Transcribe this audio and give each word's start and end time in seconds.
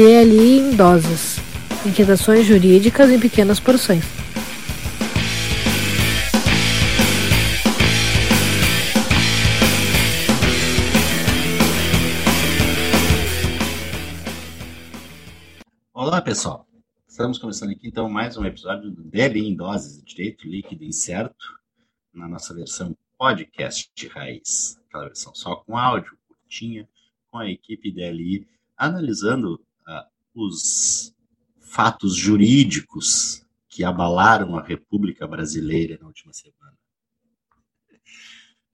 DLI 0.00 0.60
em 0.60 0.76
doses. 0.76 1.36
Inquietações 1.84 2.46
jurídicas 2.46 3.10
em 3.10 3.20
pequenas 3.20 3.60
porções. 3.60 4.02
Olá, 15.92 16.22
pessoal. 16.22 16.66
Estamos 17.06 17.36
começando 17.36 17.72
aqui 17.72 17.86
então 17.86 18.08
mais 18.08 18.38
um 18.38 18.46
episódio 18.46 18.90
do 18.90 19.02
DLI 19.02 19.48
em 19.48 19.54
doses, 19.54 20.02
direito 20.02 20.48
líquido 20.48 20.82
incerto, 20.82 21.44
na 22.14 22.26
nossa 22.26 22.54
versão 22.54 22.96
podcast 23.18 24.08
raiz, 24.08 24.80
aquela 24.88 25.08
versão 25.08 25.34
só 25.34 25.56
com 25.56 25.76
áudio, 25.76 26.16
curtinha, 26.26 26.88
com 27.30 27.36
a 27.36 27.50
equipe 27.50 27.92
DLI 27.92 28.48
analisando 28.78 29.60
os 30.34 31.14
fatos 31.58 32.16
jurídicos 32.16 33.46
que 33.68 33.84
abalaram 33.84 34.56
a 34.56 34.62
República 34.62 35.26
Brasileira 35.26 35.98
na 36.00 36.06
última 36.06 36.32
semana. 36.32 36.76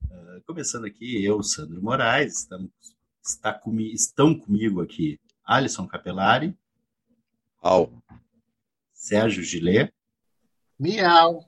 Uh, 0.03 0.41
começando 0.45 0.85
aqui, 0.85 1.23
eu, 1.23 1.43
Sandro 1.43 1.81
Moraes, 1.81 2.39
estamos, 2.39 2.71
está 3.23 3.53
comi, 3.53 3.93
estão 3.93 4.37
comigo 4.37 4.81
aqui 4.81 5.19
Alisson 5.45 5.87
Capelari. 5.87 6.57
Au. 7.61 8.03
Sérgio 8.93 9.43
Gillet. 9.43 9.93
Miau. 10.77 11.39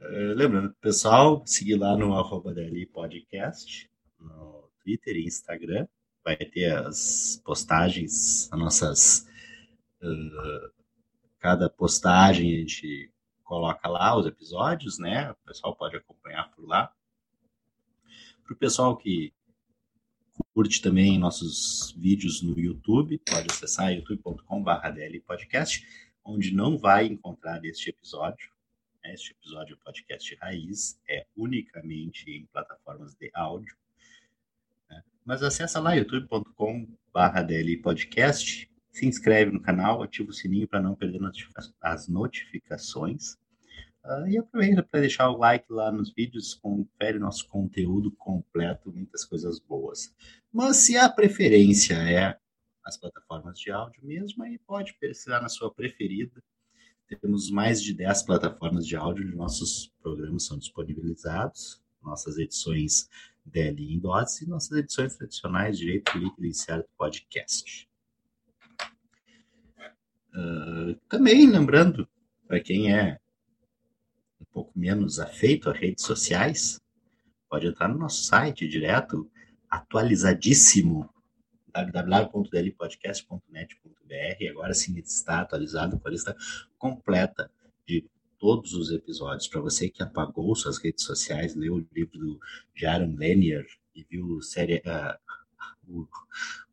Uh, 0.00 0.34
lembrando, 0.34 0.74
pessoal, 0.80 1.42
seguir 1.46 1.76
lá 1.76 1.96
no 1.96 2.14
arroba 2.14 2.52
DLI 2.52 2.86
Podcast, 2.86 3.90
no 4.18 4.70
Twitter 4.82 5.16
e 5.16 5.26
Instagram. 5.26 5.86
Vai 6.24 6.36
ter 6.36 6.74
as 6.74 7.40
postagens, 7.44 8.50
as 8.52 8.58
nossas. 8.58 9.26
Uh, 10.02 10.72
cada 11.38 11.68
postagem 11.68 12.54
a 12.54 12.58
gente 12.60 13.12
coloca 13.44 13.86
lá 13.88 14.16
os 14.16 14.26
episódios, 14.26 14.98
né? 14.98 15.30
O 15.30 15.36
pessoal 15.46 15.76
pode 15.76 15.96
acompanhar 15.96 16.50
por 16.52 16.66
lá. 16.66 16.92
Para 18.42 18.54
o 18.54 18.56
pessoal 18.56 18.96
que 18.96 19.32
curte 20.54 20.80
também 20.80 21.18
nossos 21.18 21.92
vídeos 21.96 22.42
no 22.42 22.58
YouTube, 22.58 23.18
pode 23.18 23.46
acessar 23.50 23.92
youtube.com.br 23.92 25.20
podcast, 25.26 25.86
onde 26.24 26.54
não 26.54 26.78
vai 26.78 27.06
encontrar 27.06 27.64
este 27.64 27.90
episódio. 27.90 28.52
Este 29.04 29.32
episódio 29.32 29.76
do 29.76 29.82
podcast 29.82 30.34
Raiz 30.36 30.98
é 31.08 31.26
unicamente 31.36 32.30
em 32.30 32.46
plataformas 32.46 33.14
de 33.14 33.30
áudio. 33.34 33.76
Mas 35.24 35.42
acessa 35.42 35.80
lá 35.80 35.94
youtube.com.br 35.94 36.88
podcast, 37.82 38.70
se 38.92 39.06
inscreve 39.06 39.50
no 39.50 39.60
canal, 39.60 40.02
ativa 40.02 40.30
o 40.30 40.34
sininho 40.34 40.68
para 40.68 40.82
não 40.82 40.94
perder 40.94 41.20
as 41.80 42.08
notificações. 42.08 43.34
Uh, 44.04 44.28
e 44.28 44.36
aproveita 44.36 44.82
para 44.82 45.00
deixar 45.00 45.30
o 45.30 45.38
like 45.38 45.64
lá 45.72 45.90
nos 45.90 46.12
vídeos, 46.12 46.52
confere 46.52 47.18
nosso 47.18 47.48
conteúdo 47.48 48.10
completo, 48.10 48.92
muitas 48.92 49.24
coisas 49.24 49.58
boas. 49.58 50.14
Mas 50.52 50.76
se 50.76 50.98
a 50.98 51.08
preferência 51.08 51.94
é 51.94 52.38
as 52.84 52.98
plataformas 52.98 53.58
de 53.58 53.70
áudio 53.70 54.04
mesmo, 54.04 54.44
aí 54.44 54.58
pode 54.58 54.92
pesquisar 55.00 55.40
na 55.40 55.48
sua 55.48 55.72
preferida. 55.72 56.42
Temos 57.20 57.50
mais 57.50 57.82
de 57.82 57.94
10 57.94 58.24
plataformas 58.24 58.86
de 58.86 58.94
áudio 58.94 59.24
onde 59.24 59.34
nossos 59.34 59.90
programas 60.02 60.44
são 60.44 60.58
disponibilizados, 60.58 61.82
nossas 62.02 62.36
edições 62.36 63.08
DL 63.44 63.94
em 63.94 63.98
dose 63.98 64.44
e 64.44 64.48
nossas 64.48 64.78
edições 64.78 65.16
tradicionais 65.16 65.78
Direito 65.78 66.16
Líquido 66.18 66.46
e 66.46 66.54
Certo 66.54 66.88
Podcast. 66.96 67.88
Uh, 70.34 70.94
também 71.08 71.48
lembrando, 71.48 72.08
para 72.48 72.60
quem 72.60 72.92
é 72.92 73.20
um 74.40 74.44
pouco 74.52 74.76
menos 74.76 75.20
afeito 75.20 75.70
a 75.70 75.72
redes 75.72 76.04
sociais, 76.04 76.80
pode 77.48 77.66
entrar 77.66 77.88
no 77.88 77.98
nosso 77.98 78.24
site 78.24 78.66
direto, 78.66 79.30
atualizadíssimo, 79.70 81.08
www.dlpodcast.net.br. 81.72 84.50
Agora 84.50 84.74
sim 84.74 84.98
está 84.98 85.40
atualizado 85.40 85.98
com 85.98 86.08
a 86.08 86.10
lista 86.10 86.36
completa 86.78 87.50
de 87.86 88.04
todos 88.44 88.74
os 88.74 88.90
episódios. 88.90 89.48
Para 89.48 89.62
você 89.62 89.88
que 89.88 90.02
apagou 90.02 90.54
suas 90.54 90.76
redes 90.76 91.02
sociais, 91.02 91.54
leu 91.54 91.76
o 91.76 91.86
livro 91.94 92.18
do 92.18 92.38
Jaron 92.74 93.16
Lanier 93.18 93.64
e 93.94 94.04
viu 94.04 94.38
série, 94.42 94.82
uh, 94.84 95.18
o, 95.88 96.06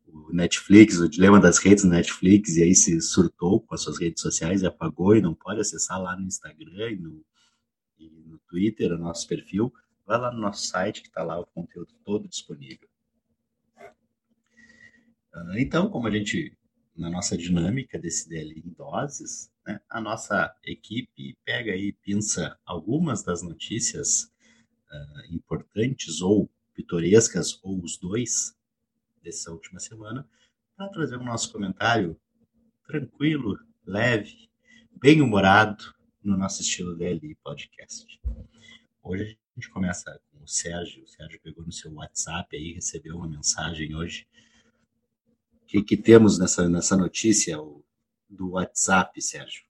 o, 0.06 0.34
Netflix, 0.34 0.98
o 0.98 1.08
Dilema 1.08 1.40
das 1.40 1.56
Redes 1.56 1.84
Netflix, 1.84 2.56
e 2.56 2.62
aí 2.62 2.74
se 2.74 3.00
surtou 3.00 3.58
com 3.58 3.74
as 3.74 3.80
suas 3.80 3.98
redes 3.98 4.20
sociais 4.20 4.60
e 4.60 4.66
apagou 4.66 5.16
e 5.16 5.22
não 5.22 5.34
pode 5.34 5.62
acessar 5.62 5.98
lá 5.98 6.14
no 6.14 6.26
Instagram 6.26 6.90
e 6.90 6.96
no 6.96 7.24
e 7.98 8.10
no 8.26 8.38
Twitter, 8.40 8.92
o 8.92 8.98
nosso 8.98 9.26
perfil, 9.26 9.72
vai 10.04 10.18
lá 10.18 10.30
no 10.30 10.40
nosso 10.40 10.66
site 10.66 11.00
que 11.00 11.08
está 11.08 11.22
lá 11.22 11.40
o 11.40 11.46
conteúdo 11.46 11.94
todo 12.04 12.28
disponível. 12.28 12.88
Ah, 15.32 15.54
então, 15.56 15.88
como 15.88 16.06
a 16.06 16.10
gente, 16.10 16.54
na 16.94 17.08
nossa 17.08 17.34
dinâmica 17.34 17.98
desse 17.98 18.28
DL 18.28 18.62
em 18.62 18.70
doses, 18.74 19.51
né, 19.66 19.80
a 19.88 20.00
nossa 20.00 20.54
equipe 20.64 21.36
pega 21.44 21.74
e 21.76 21.92
pinça 21.92 22.58
algumas 22.64 23.22
das 23.22 23.42
notícias 23.42 24.24
uh, 24.90 25.34
importantes 25.34 26.20
ou 26.20 26.50
pitorescas, 26.74 27.58
ou 27.62 27.82
os 27.82 27.96
dois, 27.96 28.56
dessa 29.22 29.52
última 29.52 29.78
semana, 29.78 30.28
para 30.76 30.88
trazer 30.88 31.16
o 31.16 31.24
nosso 31.24 31.52
comentário 31.52 32.18
tranquilo, 32.86 33.58
leve, 33.86 34.50
bem-humorado, 34.90 35.94
no 36.22 36.36
nosso 36.36 36.62
estilo 36.62 36.96
DLI 36.96 37.34
Podcast. 37.42 38.20
Hoje 39.02 39.38
a 39.56 39.60
gente 39.60 39.70
começa 39.70 40.20
com 40.30 40.42
o 40.42 40.48
Sérgio. 40.48 41.02
O 41.02 41.08
Sérgio 41.08 41.40
pegou 41.42 41.64
no 41.64 41.72
seu 41.72 41.92
WhatsApp 41.92 42.56
aí, 42.56 42.72
recebeu 42.72 43.16
uma 43.16 43.28
mensagem 43.28 43.94
hoje. 43.94 44.26
O 45.62 45.66
que, 45.66 45.82
que 45.82 45.96
temos 45.96 46.38
nessa, 46.38 46.68
nessa 46.68 46.96
notícia 46.96 47.58
do 48.32 48.52
WhatsApp, 48.52 49.20
Sérgio? 49.20 49.62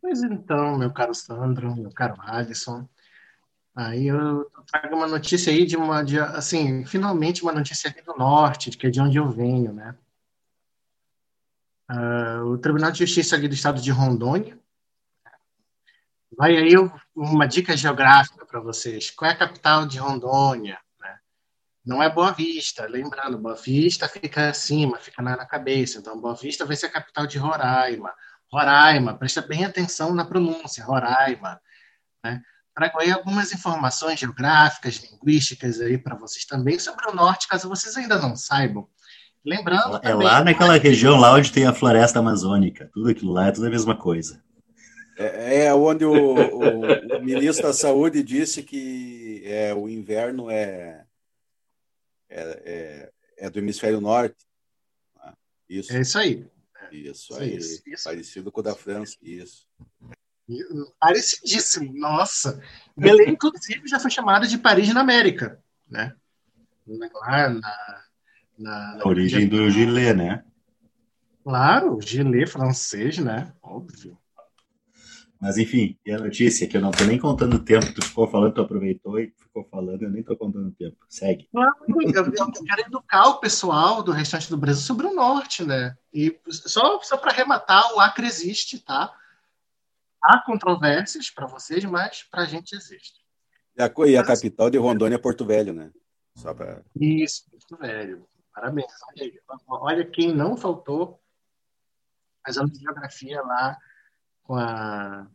Pois 0.00 0.22
então, 0.22 0.78
meu 0.78 0.92
caro 0.92 1.14
Sandro, 1.14 1.74
meu 1.76 1.90
caro 1.90 2.14
Alisson, 2.20 2.88
aí 3.74 4.06
eu 4.06 4.50
trago 4.66 4.96
uma 4.96 5.06
notícia 5.06 5.52
aí 5.52 5.66
de 5.66 5.76
uma, 5.76 6.02
de, 6.02 6.18
assim, 6.18 6.84
finalmente 6.86 7.42
uma 7.42 7.52
notícia 7.52 7.90
aqui 7.90 8.02
do 8.02 8.16
Norte, 8.16 8.70
que 8.70 8.86
é 8.86 8.90
de 8.90 9.00
onde 9.00 9.18
eu 9.18 9.28
venho, 9.28 9.72
né? 9.72 9.96
Uh, 11.90 12.44
o 12.46 12.58
Tribunal 12.58 12.92
de 12.92 13.00
Justiça 13.00 13.36
aqui 13.36 13.48
do 13.48 13.54
Estado 13.54 13.80
de 13.80 13.90
Rondônia. 13.90 14.58
Vai 16.36 16.56
aí 16.56 16.72
uma 17.14 17.46
dica 17.46 17.76
geográfica 17.76 18.46
para 18.46 18.60
vocês. 18.60 19.10
Qual 19.10 19.28
é 19.30 19.34
a 19.34 19.36
capital 19.36 19.86
de 19.86 19.98
Rondônia? 19.98 20.78
Não 21.90 22.00
é 22.00 22.08
Boa 22.08 22.30
Vista. 22.30 22.86
Lembrando, 22.86 23.36
Boa 23.36 23.56
Vista 23.56 24.06
fica 24.06 24.48
acima, 24.48 24.96
fica 24.98 25.20
na, 25.20 25.36
na 25.36 25.44
cabeça. 25.44 25.98
Então, 25.98 26.20
Boa 26.20 26.36
Vista 26.36 26.64
vai 26.64 26.76
ser 26.76 26.86
a 26.86 26.90
capital 26.90 27.26
de 27.26 27.36
Roraima. 27.36 28.12
Roraima, 28.48 29.18
presta 29.18 29.42
bem 29.42 29.64
atenção 29.64 30.14
na 30.14 30.24
pronúncia, 30.24 30.84
Roraima. 30.84 31.60
Né? 32.22 32.40
Trago 32.72 33.00
aí 33.00 33.10
algumas 33.10 33.52
informações 33.52 34.20
geográficas, 34.20 35.02
linguísticas 35.02 35.80
aí 35.80 35.98
para 35.98 36.14
vocês 36.14 36.44
também 36.44 36.78
sobre 36.78 37.10
o 37.10 37.12
norte, 37.12 37.48
caso 37.48 37.68
vocês 37.68 37.96
ainda 37.96 38.20
não 38.20 38.36
saibam. 38.36 38.86
Lembrando. 39.44 39.96
É 39.96 40.12
também, 40.12 40.26
lá 40.28 40.44
naquela 40.44 40.78
região 40.78 41.18
lá 41.18 41.34
onde 41.34 41.50
tem 41.50 41.66
a 41.66 41.74
floresta 41.74 42.20
amazônica. 42.20 42.88
Tudo 42.94 43.10
aquilo 43.10 43.32
lá 43.32 43.48
é 43.48 43.50
tudo 43.50 43.66
a 43.66 43.70
mesma 43.70 43.96
coisa. 43.96 44.40
É, 45.18 45.64
é 45.64 45.74
onde 45.74 46.04
o, 46.04 46.12
o, 46.14 47.16
o, 47.16 47.22
ministro 47.24 47.66
da 47.66 47.72
Saúde 47.72 48.22
disse 48.22 48.62
que 48.62 49.42
é, 49.44 49.74
o 49.74 49.88
inverno 49.88 50.48
é, 50.48 50.99
é, 52.30 53.10
é, 53.38 53.46
é 53.46 53.50
do 53.50 53.58
hemisfério 53.58 54.00
norte. 54.00 54.46
Ah, 55.16 55.34
isso. 55.68 55.92
É 55.92 56.00
isso 56.00 56.18
aí. 56.18 56.46
Isso 56.92 57.34
aí. 57.34 57.56
Isso, 57.56 57.82
isso. 57.86 58.04
Parecido 58.04 58.50
com 58.50 58.60
o 58.60 58.62
da 58.62 58.74
França. 58.74 59.16
Isso. 59.20 59.66
Parecidíssimo, 60.98 61.92
nossa. 61.94 62.60
Belém, 62.96 63.30
inclusive, 63.30 63.86
já 63.86 64.00
foi 64.00 64.10
chamada 64.10 64.46
de 64.46 64.58
Paris 64.58 64.92
na 64.92 65.00
América, 65.00 65.62
né? 65.88 66.14
Lá 66.86 67.48
na, 67.50 68.04
na, 68.58 68.96
na 68.96 69.06
origem 69.06 69.48
do 69.48 69.70
Gilet, 69.70 70.14
né? 70.14 70.44
Claro, 71.44 72.00
Gilet 72.00 72.50
francês, 72.50 73.18
né? 73.18 73.52
Óbvio. 73.62 74.18
Mas 75.40 75.56
enfim, 75.56 75.98
e 76.04 76.12
a 76.12 76.18
notícia 76.18 76.68
que 76.68 76.76
eu 76.76 76.80
não 76.82 76.90
tô 76.90 77.04
nem 77.04 77.18
contando 77.18 77.54
o 77.54 77.64
tempo, 77.64 77.94
tu 77.94 78.04
ficou 78.04 78.28
falando, 78.28 78.52
tu 78.52 78.60
aproveitou 78.60 79.18
e 79.18 79.32
ficou 79.38 79.64
falando, 79.64 80.02
eu 80.02 80.10
nem 80.10 80.22
tô 80.22 80.36
contando 80.36 80.68
o 80.68 80.72
tempo. 80.72 80.98
Segue. 81.08 81.48
Claro, 81.50 81.74
eu, 81.88 81.96
eu 82.02 82.52
quero 82.66 82.80
educar 82.82 83.28
o 83.28 83.40
pessoal 83.40 84.02
do 84.02 84.12
restante 84.12 84.50
do 84.50 84.58
Brasil 84.58 84.82
sobre 84.82 85.06
o 85.06 85.14
norte, 85.14 85.64
né? 85.64 85.96
E 86.12 86.38
só, 86.46 87.00
só 87.02 87.16
para 87.16 87.32
arrematar, 87.32 87.94
o 87.94 88.00
Acre 88.00 88.26
existe, 88.26 88.78
tá? 88.80 89.16
Há 90.22 90.42
controvérsias 90.44 91.30
para 91.30 91.46
vocês, 91.46 91.82
mas 91.86 92.22
para 92.30 92.42
a 92.42 92.46
gente 92.46 92.74
existe. 92.74 93.20
E 93.74 93.82
a, 93.82 93.90
e 94.06 94.16
a 94.18 94.22
capital 94.22 94.68
de 94.68 94.76
Rondônia 94.76 95.14
é 95.14 95.18
Porto 95.18 95.46
Velho, 95.46 95.72
né? 95.72 95.90
Só 96.36 96.52
pra... 96.52 96.82
Isso, 96.94 97.50
Porto 97.50 97.78
Velho 97.78 98.28
Parabéns. 98.54 98.92
Olha 99.68 100.04
quem 100.04 100.34
não 100.34 100.56
faltou 100.56 101.18
as 102.44 102.58
aulas 102.58 102.72
de 102.72 102.80
geografia 102.80 103.40
lá 103.42 103.78
com 104.50 104.56
a 104.56 105.28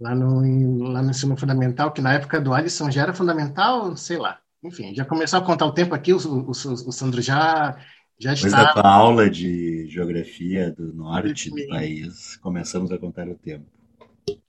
lá 0.00 0.14
no, 0.16 0.82
lá 0.88 1.00
no 1.00 1.10
ensino 1.10 1.36
fundamental, 1.36 1.92
que 1.92 2.00
na 2.00 2.14
época 2.14 2.40
do 2.40 2.52
Alisson 2.52 2.90
já 2.90 3.02
era 3.02 3.14
fundamental, 3.14 3.96
sei 3.96 4.16
lá. 4.16 4.40
Enfim, 4.64 4.92
já 4.94 5.04
começou 5.04 5.38
a 5.38 5.44
contar 5.44 5.66
o 5.66 5.72
tempo 5.72 5.94
aqui, 5.94 6.12
o, 6.12 6.16
o, 6.16 6.50
o 6.50 6.92
Sandro 6.92 7.22
já, 7.22 7.78
já 8.18 8.32
está... 8.32 8.48
Depois 8.48 8.74
da 8.74 8.90
aula 8.90 9.30
de 9.30 9.86
geografia 9.88 10.72
do 10.72 10.92
norte 10.92 11.50
do 11.50 11.68
país, 11.68 12.36
começamos 12.38 12.90
a 12.90 12.98
contar 12.98 13.28
o 13.28 13.36
tempo. 13.36 13.66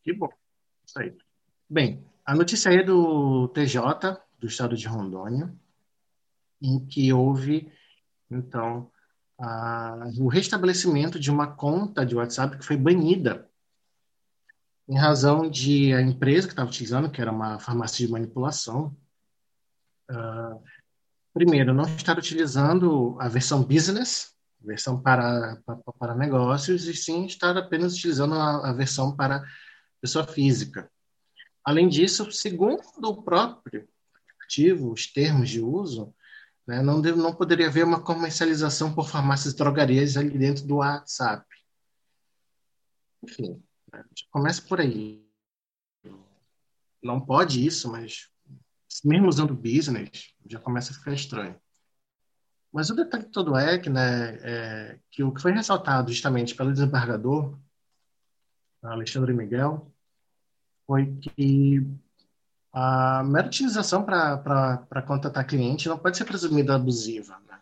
Que 0.02 0.14
bom. 0.14 0.30
Isso 0.84 1.00
aí. 1.00 1.14
Bem, 1.70 2.04
a 2.26 2.34
notícia 2.34 2.72
aí 2.72 2.78
é 2.78 2.84
do 2.84 3.48
TJ, 3.50 4.18
do 4.40 4.48
estado 4.48 4.76
de 4.76 4.88
Rondônia, 4.88 5.54
em 6.60 6.80
que 6.80 7.14
houve, 7.14 7.72
então, 8.32 8.90
o 10.20 10.28
restabelecimento 10.28 11.20
de 11.20 11.32
uma 11.32 11.48
conta 11.48 12.06
de 12.06 12.16
WhatsApp 12.16 12.58
que 12.58 12.66
foi 12.66 12.78
banida 12.78 13.50
em 14.88 14.98
razão 14.98 15.50
de 15.50 15.94
a 15.94 16.02
empresa 16.02 16.48
que 16.48 16.54
estava 16.54 16.70
utilizando, 16.70 17.10
que 17.10 17.22
era 17.22 17.32
uma 17.32 17.60
farmácia 17.60 18.06
de 18.06 18.12
manipulação, 18.12 18.96
uh, 20.12 20.62
primeiro, 21.34 21.74
não 21.74 21.86
estar 21.86 22.18
utilizando 22.18 23.18
a 23.20 23.30
versão 23.30 23.64
business, 23.64 24.36
versão 24.60 25.02
para, 25.02 25.62
para, 25.66 25.78
para 25.98 26.16
negócios, 26.16 26.88
e 26.88 26.94
sim 26.94 27.26
estar 27.26 27.58
apenas 27.58 27.94
utilizando 27.96 28.36
a, 28.36 28.70
a 28.70 28.74
versão 28.74 29.16
para 29.16 29.44
pessoa 30.02 30.28
física. 30.28 30.92
Além 31.64 31.88
disso, 31.88 32.32
segundo 32.32 32.84
o 33.02 33.24
próprio 33.24 33.88
aplicativo, 34.28 34.92
os 34.92 35.08
termos 35.08 35.50
de 35.50 35.62
uso, 35.62 36.14
né, 36.68 36.82
não, 36.82 37.02
deve, 37.02 37.18
não 37.18 37.34
poderia 37.34 37.68
haver 37.68 37.84
uma 37.84 38.02
comercialização 38.02 38.94
por 38.94 39.10
farmácias 39.10 39.54
e 39.54 39.58
drogarias 39.58 40.18
ali 40.18 40.38
dentro 40.38 40.66
do 40.66 40.78
WhatsApp. 40.78 41.46
Enfim, 43.24 43.64
né, 43.92 44.04
começa 44.30 44.62
por 44.62 44.80
aí. 44.80 45.26
Não 47.04 47.20
pode 47.20 47.66
isso, 47.66 47.92
mas 47.92 48.30
mesmo 49.04 49.28
usando 49.28 49.56
business, 49.56 50.34
já 50.46 50.60
começa 50.60 50.92
a 50.92 50.96
ficar 50.96 51.14
estranho. 51.14 51.60
Mas 52.72 52.90
o 52.90 52.96
detalhe 52.96 53.26
todo 53.26 53.56
é 53.58 53.78
que, 53.78 53.90
né, 53.90 54.36
é, 54.42 55.00
que 55.10 55.24
o 55.24 55.34
que 55.34 55.42
foi 55.42 55.52
ressaltado 55.52 56.12
justamente 56.12 56.56
pelo 56.56 56.72
desembargador, 56.72 57.58
Alexandre 58.82 59.34
Miguel, 59.34 59.92
foi 60.88 61.14
que 61.18 61.86
a 62.74 63.24
mera 63.24 63.48
utilização 63.48 64.04
para 64.04 65.04
contatar 65.06 65.46
cliente 65.46 65.90
não 65.90 65.98
pode 65.98 66.18
ser 66.18 66.26
presumida 66.26 66.76
abusiva, 66.76 67.38
né? 67.48 67.60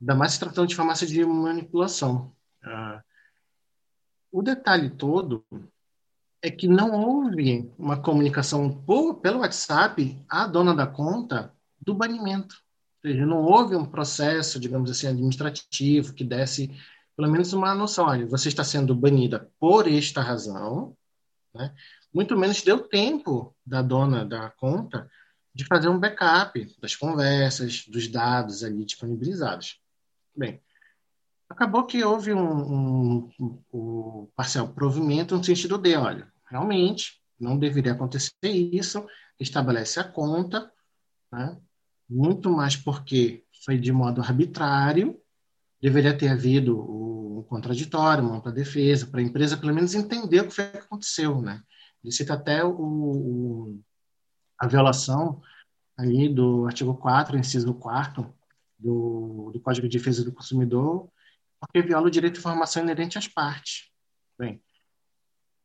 ainda 0.00 0.14
mais 0.14 0.32
se 0.32 0.40
tratando 0.40 0.68
de 0.68 0.76
farmácia 0.76 1.06
de 1.06 1.24
manipulação. 1.24 2.32
Uh, 2.64 3.02
o 4.30 4.42
detalhe 4.42 4.90
todo 4.90 5.44
é 6.42 6.50
que 6.50 6.68
não 6.68 6.92
houve 6.92 7.70
uma 7.76 8.00
comunicação 8.00 8.72
por, 8.72 9.16
pelo 9.16 9.40
WhatsApp 9.40 10.24
à 10.28 10.46
dona 10.46 10.74
da 10.74 10.86
conta 10.86 11.52
do 11.80 11.92
banimento. 11.92 12.54
Ou 13.02 13.10
seja, 13.10 13.26
não 13.26 13.42
houve 13.42 13.74
um 13.74 13.84
processo, 13.84 14.60
digamos 14.60 14.90
assim, 14.90 15.06
administrativo 15.06 16.14
que 16.14 16.24
desse 16.24 16.70
pelo 17.16 17.30
menos 17.30 17.52
uma 17.52 17.74
noção. 17.74 18.06
Olha, 18.06 18.26
você 18.26 18.48
está 18.48 18.64
sendo 18.64 18.94
banida 18.94 19.50
por 19.58 19.86
esta 19.86 20.22
razão, 20.22 20.96
né? 21.54 21.74
Muito 22.12 22.36
menos 22.36 22.62
deu 22.62 22.78
tempo 22.78 23.54
da 23.64 23.82
dona 23.82 24.24
da 24.24 24.50
conta 24.50 25.08
de 25.54 25.64
fazer 25.64 25.88
um 25.88 25.98
backup 25.98 26.76
das 26.80 26.94
conversas, 26.94 27.84
dos 27.86 28.08
dados 28.08 28.62
ali 28.62 28.84
disponibilizados. 28.84 29.80
Bem, 30.34 30.60
acabou 31.48 31.84
que 31.84 32.02
houve 32.04 32.32
um, 32.32 32.38
um, 32.40 33.30
um, 33.40 33.62
um 33.72 34.28
parcial 34.34 34.68
provimento 34.68 35.36
no 35.36 35.44
sentido 35.44 35.76
de, 35.76 35.96
olha, 35.96 36.32
realmente 36.48 37.20
não 37.38 37.58
deveria 37.58 37.92
acontecer 37.92 38.32
isso, 38.44 39.06
estabelece 39.38 39.98
a 39.98 40.04
conta, 40.04 40.70
né? 41.32 41.56
muito 42.08 42.50
mais 42.50 42.76
porque 42.76 43.44
foi 43.64 43.78
de 43.78 43.92
modo 43.92 44.20
arbitrário, 44.20 45.18
deveria 45.80 46.16
ter 46.16 46.28
havido 46.28 46.78
um 46.78 47.42
contraditório, 47.44 48.24
uma 48.24 48.52
defesa, 48.52 49.06
para 49.06 49.20
a 49.20 49.22
empresa 49.22 49.56
pelo 49.56 49.74
menos 49.74 49.94
entender 49.94 50.40
o 50.40 50.48
que 50.48 50.54
foi 50.54 50.66
que 50.70 50.78
aconteceu, 50.78 51.40
né? 51.40 51.62
Ele 52.02 52.12
cita 52.12 52.34
até 52.34 52.64
o, 52.64 52.70
o, 52.70 53.80
a 54.58 54.66
violação 54.66 55.42
aí 55.98 56.28
do 56.28 56.66
artigo 56.66 56.94
4, 56.94 57.38
inciso 57.38 57.74
4 57.74 58.34
do, 58.78 59.50
do 59.52 59.60
Código 59.60 59.88
de 59.88 59.98
Defesa 59.98 60.24
do 60.24 60.32
Consumidor, 60.32 61.10
porque 61.60 61.82
viola 61.82 62.06
o 62.06 62.10
direito 62.10 62.34
de 62.34 62.40
informação 62.40 62.82
inerente 62.82 63.18
às 63.18 63.28
partes. 63.28 63.90
Bem, 64.38 64.62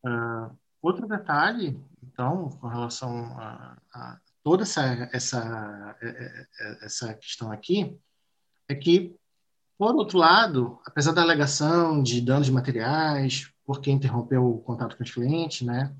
uh, 0.05 0.53
outro 0.81 1.07
detalhe, 1.07 1.81
então, 2.03 2.49
com 2.49 2.67
relação 2.67 3.39
a, 3.39 3.77
a 3.93 4.19
toda 4.43 4.63
essa, 4.63 5.09
essa, 5.11 5.97
essa 6.81 7.13
questão 7.15 7.51
aqui, 7.51 7.97
é 8.67 8.75
que, 8.75 9.15
por 9.77 9.95
outro 9.95 10.17
lado, 10.17 10.79
apesar 10.85 11.13
da 11.13 11.21
alegação 11.21 12.03
de 12.03 12.21
danos 12.21 12.49
materiais, 12.49 13.51
porque 13.65 13.89
interrompeu 13.89 14.45
o 14.45 14.61
contato 14.61 14.95
com 14.97 15.03
os 15.03 15.11
clientes, 15.11 15.65
né, 15.65 15.95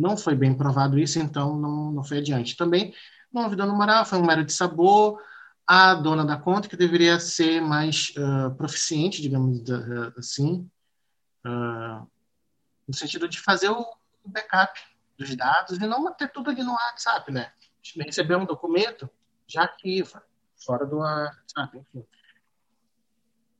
não 0.00 0.16
foi 0.16 0.34
bem 0.34 0.54
provado 0.54 0.98
isso, 0.98 1.18
então 1.18 1.56
não, 1.56 1.92
não 1.92 2.02
foi 2.02 2.18
adiante. 2.18 2.56
Também 2.56 2.94
não 3.32 3.44
houve 3.44 3.54
dano 3.54 3.76
moral, 3.76 4.04
foi 4.04 4.18
um 4.18 4.24
mero 4.24 4.44
de 4.44 4.52
sabor. 4.52 5.22
A 5.66 5.94
dona 5.94 6.24
da 6.24 6.36
conta, 6.36 6.68
que 6.68 6.76
deveria 6.76 7.20
ser 7.20 7.60
mais 7.60 8.12
uh, 8.16 8.52
proficiente, 8.56 9.22
digamos 9.22 9.62
assim, 10.16 10.68
uh, 11.46 12.08
no 12.88 12.94
sentido 12.94 13.28
de 13.28 13.38
fazer 13.38 13.68
o 13.68 13.86
backup 14.24 14.80
dos 15.16 15.36
dados 15.36 15.76
e 15.76 15.86
não 15.86 16.02
manter 16.02 16.32
tudo 16.32 16.50
ali 16.50 16.62
no 16.64 16.72
WhatsApp, 16.72 17.30
né? 17.30 17.52
Receber 17.96 18.36
um 18.36 18.44
documento, 18.44 19.08
já 19.46 19.62
arquiva, 19.62 20.24
fora 20.56 20.84
do 20.84 20.96
WhatsApp, 20.96 21.78
enfim. 21.78 22.04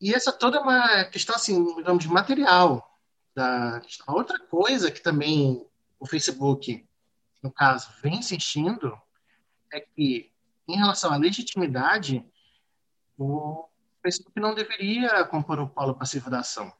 E 0.00 0.12
essa 0.14 0.32
toda 0.32 0.56
é 0.56 0.60
uma 0.60 1.04
questão, 1.04 1.36
assim, 1.36 1.76
digamos, 1.76 2.06
material. 2.06 2.98
Da... 3.36 3.80
Outra 4.08 4.38
coisa 4.40 4.90
que 4.90 5.00
também 5.00 5.64
o 6.00 6.06
Facebook, 6.06 6.84
no 7.42 7.52
caso, 7.52 7.92
vem 8.02 8.16
insistindo 8.16 8.98
é 9.72 9.80
que, 9.80 10.32
em 10.66 10.76
relação 10.76 11.12
à 11.12 11.16
legitimidade, 11.16 12.24
o 13.16 13.68
Facebook 14.02 14.40
não 14.40 14.54
deveria 14.54 15.24
compor 15.26 15.60
o 15.60 15.68
polo 15.68 15.94
passivo 15.94 16.30
da 16.30 16.40
ação. 16.40 16.72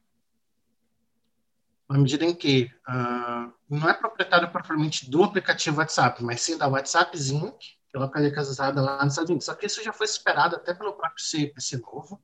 Na 1.89 1.99
medida 1.99 2.25
em 2.25 2.35
que 2.35 2.71
uh, 2.89 3.53
não 3.69 3.89
é 3.89 3.95
proprietário 3.95 4.51
propriamente 4.51 5.11
do 5.11 5.23
aplicativo 5.23 5.79
WhatsApp, 5.79 6.23
mas 6.23 6.41
sim 6.41 6.57
da 6.57 6.67
WhatsApp 6.67 7.17
Inc., 7.17 7.59
que 7.59 7.97
é 7.97 7.99
localizada 7.99 8.81
lá 8.81 9.05
nos 9.05 9.13
Estados 9.13 9.31
Unidos. 9.31 9.47
Só 9.47 9.55
que 9.55 9.67
isso 9.67 9.83
já 9.83 9.93
foi 9.93 10.07
esperado 10.07 10.57
até 10.57 10.73
pelo 10.73 10.93
próprio 10.95 11.23
CPC 11.23 11.79
novo. 11.79 12.23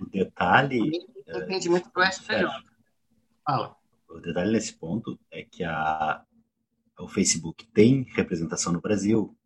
O 0.00 0.06
detalhe. 0.06 0.80
O 1.26 1.38
entendimento 1.38 1.90
do 1.92 2.04
STJ. 2.04 2.46
Fala. 3.44 3.76
O 4.08 4.20
detalhe 4.20 4.52
nesse 4.52 4.72
ponto 4.72 5.18
é 5.30 5.42
que 5.42 5.64
a, 5.64 6.24
o 6.98 7.08
Facebook 7.08 7.66
tem 7.72 8.02
representação 8.14 8.72
no 8.72 8.80
Brasil, 8.80 9.36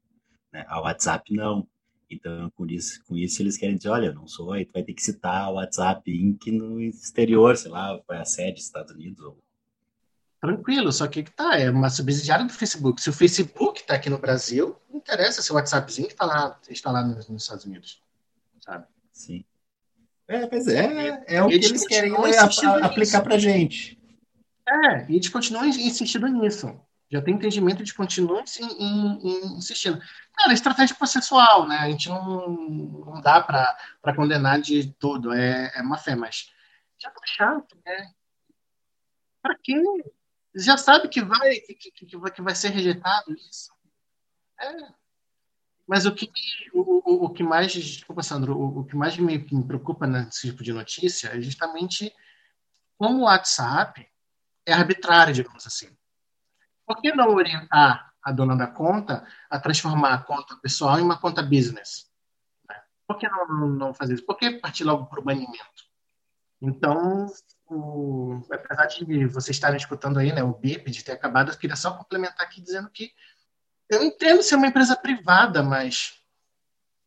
né? 0.53 0.65
a 0.69 0.81
WhatsApp 0.81 1.33
não. 1.35 1.67
Então, 2.11 2.51
com 2.51 2.67
isso, 2.67 3.03
com 3.05 3.17
isso, 3.17 3.41
eles 3.41 3.57
querem 3.57 3.77
dizer, 3.77 3.89
olha, 3.89 4.13
não 4.13 4.27
sou, 4.27 4.53
aí 4.53 4.67
tu 4.67 4.73
vai 4.73 4.83
ter 4.83 4.93
que 4.93 5.03
citar 5.03 5.51
o 5.51 5.55
WhatsApp 5.55 6.11
Inc. 6.11 6.47
no 6.51 6.81
exterior, 6.81 7.57
sei 7.57 7.71
lá, 7.71 7.99
qual 8.05 8.19
é 8.19 8.21
a 8.21 8.25
sede 8.25 8.55
dos 8.55 8.65
Estados 8.65 8.93
Unidos. 8.93 9.25
Ou... 9.25 9.39
Tranquilo, 10.39 10.93
só 10.93 11.07
que 11.07 11.23
tá, 11.23 11.59
é 11.59 11.71
uma 11.71 11.89
subsidiária 11.89 12.45
do 12.45 12.53
Facebook. 12.53 13.01
Se 13.01 13.09
o 13.09 13.15
Facebook 13.15 13.81
está 13.81 13.95
aqui 13.95 14.11
no 14.11 14.19
Brasil, 14.19 14.77
não 14.91 14.99
interessa 14.99 15.41
se 15.41 15.51
o 15.51 15.55
WhatsAppzinho 15.55 16.09
está 16.09 16.27
lá, 16.27 16.61
está 16.69 16.91
lá 16.91 17.03
nos, 17.03 17.29
nos, 17.31 17.43
Estados 17.43 17.65
Unidos, 17.65 18.03
sabe? 18.61 18.87
Sim. 19.11 19.43
É, 20.29 20.49
mas 20.51 20.69
é, 20.69 21.25
é 21.27 21.43
o 21.43 21.49
que 21.49 21.55
eles 21.55 21.87
querem 21.87 22.15
aplicar 22.83 23.23
para 23.23 23.39
gente. 23.39 23.99
É, 24.69 25.11
e 25.11 25.17
eles 25.17 25.31
continuam 25.31 25.67
insistindo 25.67 26.29
nisso 26.29 26.79
já 27.13 27.21
tem 27.21 27.35
entendimento 27.35 27.85
de 27.85 27.93
continuar 27.93 28.43
insistindo. 28.43 30.01
Cara, 30.33 30.51
é 30.51 30.55
estratégia 30.55 30.97
processual, 30.97 31.69
né? 31.69 31.77
A 31.77 31.91
gente 31.91 32.09
não, 32.09 32.49
não 32.49 33.21
dá 33.21 33.39
para 33.43 34.17
condenar 34.17 34.59
de 34.63 34.91
tudo, 34.95 35.31
é, 35.31 35.71
é 35.75 35.83
má 35.83 35.99
fé, 35.99 36.17
mas 36.17 36.51
já 36.99 37.11
tá 37.11 37.21
chato, 37.27 37.77
né? 37.85 38.15
Para 39.43 39.59
quê? 39.63 39.75
Já 40.55 40.79
sabe 40.79 41.09
que 41.09 41.23
vai, 41.23 41.57
que, 41.57 41.75
que, 41.75 42.07
que 42.07 42.43
vai 42.43 42.55
ser 42.55 42.71
rejeitado 42.71 43.35
isso. 43.35 43.71
É. 44.59 45.03
Mas 45.87 46.07
o 46.07 46.15
que, 46.15 46.33
o, 46.73 47.27
o 47.27 47.31
que 47.31 47.43
mais, 47.43 47.73
desculpa, 47.73 48.23
Sandro, 48.23 48.57
o, 48.57 48.81
o 48.81 48.85
que 48.87 48.97
mais 48.97 49.19
me, 49.19 49.37
me 49.37 49.67
preocupa 49.67 50.07
nesse 50.07 50.49
tipo 50.49 50.63
de 50.63 50.73
notícia 50.73 51.29
é 51.29 51.41
justamente 51.43 52.15
como 52.97 53.19
o 53.19 53.25
WhatsApp 53.25 54.09
é 54.65 54.73
arbitrário, 54.73 55.35
digamos 55.35 55.67
assim. 55.67 55.95
Por 56.87 57.01
que 57.01 57.13
não 57.15 57.35
orientar 57.35 58.13
a 58.23 58.33
dona 58.33 58.57
da 58.57 58.67
conta 58.67 59.27
a 59.51 59.59
transformar 59.59 60.15
a 60.15 60.23
conta 60.23 60.57
pessoal 60.57 60.99
em 60.99 61.03
uma 61.03 61.19
conta 61.19 61.43
business? 61.43 62.11
Né? 62.69 62.77
por 63.07 63.19
que 63.19 63.29
não, 63.29 63.69
não 63.69 63.95
fazer 63.95 64.15
isso? 64.15 64.27
Por 64.27 64.37
que 64.37 64.59
partir 64.59 64.85
logo 64.85 65.07
para 65.07 65.21
o 65.21 65.25
banimento? 65.25 65.83
Então, 66.61 67.27
o, 67.67 68.41
apesar 68.51 68.87
de 68.87 69.27
vocês 69.27 69.57
estarem 69.57 69.77
escutando 69.77 70.19
aí, 70.19 70.33
né, 70.33 70.43
o 70.43 70.55
BIP 70.55 70.91
de 70.91 71.03
ter 71.03 71.13
acabado, 71.13 71.51
eu 71.51 71.59
queria 71.59 71.77
só 71.77 71.93
complementar 71.97 72.47
aqui 72.47 72.61
dizendo 72.61 72.89
que 72.89 73.11
eu 73.91 74.03
entendo 74.03 74.43
ser 74.43 74.55
uma 74.55 74.69
empresa 74.69 74.97
privada, 74.97 75.63
mas 75.63 76.23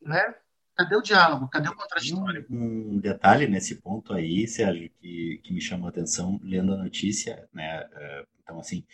né, 0.01 0.35
cadê 0.75 0.95
o 0.95 1.01
diálogo? 1.01 1.47
Cadê 1.47 1.69
o 1.69 1.75
contraditório? 1.75 2.45
Um, 2.49 2.99
detalhe 2.99 3.47
nesse 3.47 3.75
ponto 3.75 4.13
aí, 4.13 4.47
Sérgio, 4.47 4.91
que, 4.99 5.39
que 5.43 5.53
me 5.53 5.61
chamou 5.61 5.87
a 5.87 5.89
atenção 5.89 6.39
lendo 6.43 6.73
a 6.73 6.77
notícia, 6.77 7.47
né? 7.53 7.87
É, 7.93 8.25
então, 8.43 8.59
assim, 8.59 8.85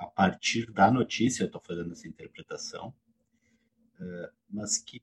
a 0.00 0.06
partir 0.06 0.72
da 0.72 0.90
notícia 0.90 1.42
eu 1.42 1.46
estou 1.46 1.60
fazendo 1.60 1.92
essa 1.92 2.08
interpretação, 2.08 2.92
é, 4.00 4.30
mas 4.48 4.78
que 4.78 5.02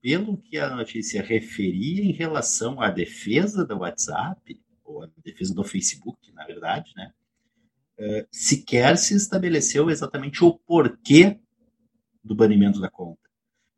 pelo 0.00 0.36
que 0.36 0.56
a 0.56 0.70
notícia 0.70 1.20
referia 1.20 2.04
em 2.04 2.12
relação 2.12 2.80
à 2.80 2.90
defesa 2.90 3.66
do 3.66 3.78
WhatsApp, 3.78 4.62
ou 4.84 5.02
a 5.02 5.08
defesa 5.24 5.52
do 5.52 5.64
Facebook, 5.64 6.32
na 6.32 6.46
verdade, 6.46 6.92
né? 6.94 7.12
Uh, 7.98 8.28
sequer 8.30 8.96
se 8.98 9.14
estabeleceu 9.16 9.90
exatamente 9.90 10.44
o 10.44 10.52
porquê 10.52 11.40
do 12.22 12.36
banimento 12.36 12.78
da 12.78 12.88
conta. 12.88 13.18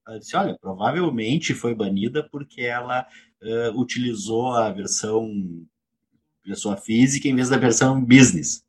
Ela 0.06 0.18
disse, 0.18 0.37
olha, 0.37 0.58
provavelmente 0.58 1.54
foi 1.54 1.75
banida 1.75 2.28
porque 2.28 2.61
ela 2.61 3.06
uh, 3.40 3.80
utilizou 3.80 4.52
a 4.52 4.70
versão 4.70 5.32
pessoa 6.42 6.76
física 6.76 7.28
em 7.28 7.35
vez 7.35 7.49
da 7.49 7.56
versão 7.56 8.04
business. 8.04 8.64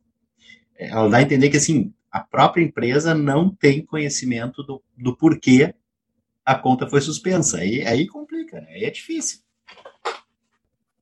Ela 0.80 1.10
dá 1.10 1.18
a 1.18 1.22
entender 1.22 1.50
que, 1.50 1.58
assim, 1.58 1.94
a 2.10 2.22
própria 2.22 2.64
empresa 2.64 3.14
não 3.14 3.54
tem 3.54 3.86
conhecimento 3.86 4.64
do, 4.64 4.82
do 4.98 5.16
porquê 5.16 5.76
a 6.46 6.56
conta 6.56 6.88
foi 6.88 7.02
suspensa. 7.02 7.58
Aí, 7.58 7.86
aí 7.86 8.08
complica, 8.08 8.62
né? 8.62 8.72
Aí 8.72 8.86
é 8.86 8.90
difícil. 8.90 9.40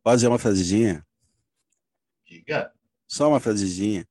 Pode 0.04 0.18
dizer 0.18 0.28
uma 0.28 0.40
frasezinha? 0.40 1.06
Diga. 2.26 2.72
Só 3.08 3.30
uma 3.30 3.40
frasezinha. 3.40 4.06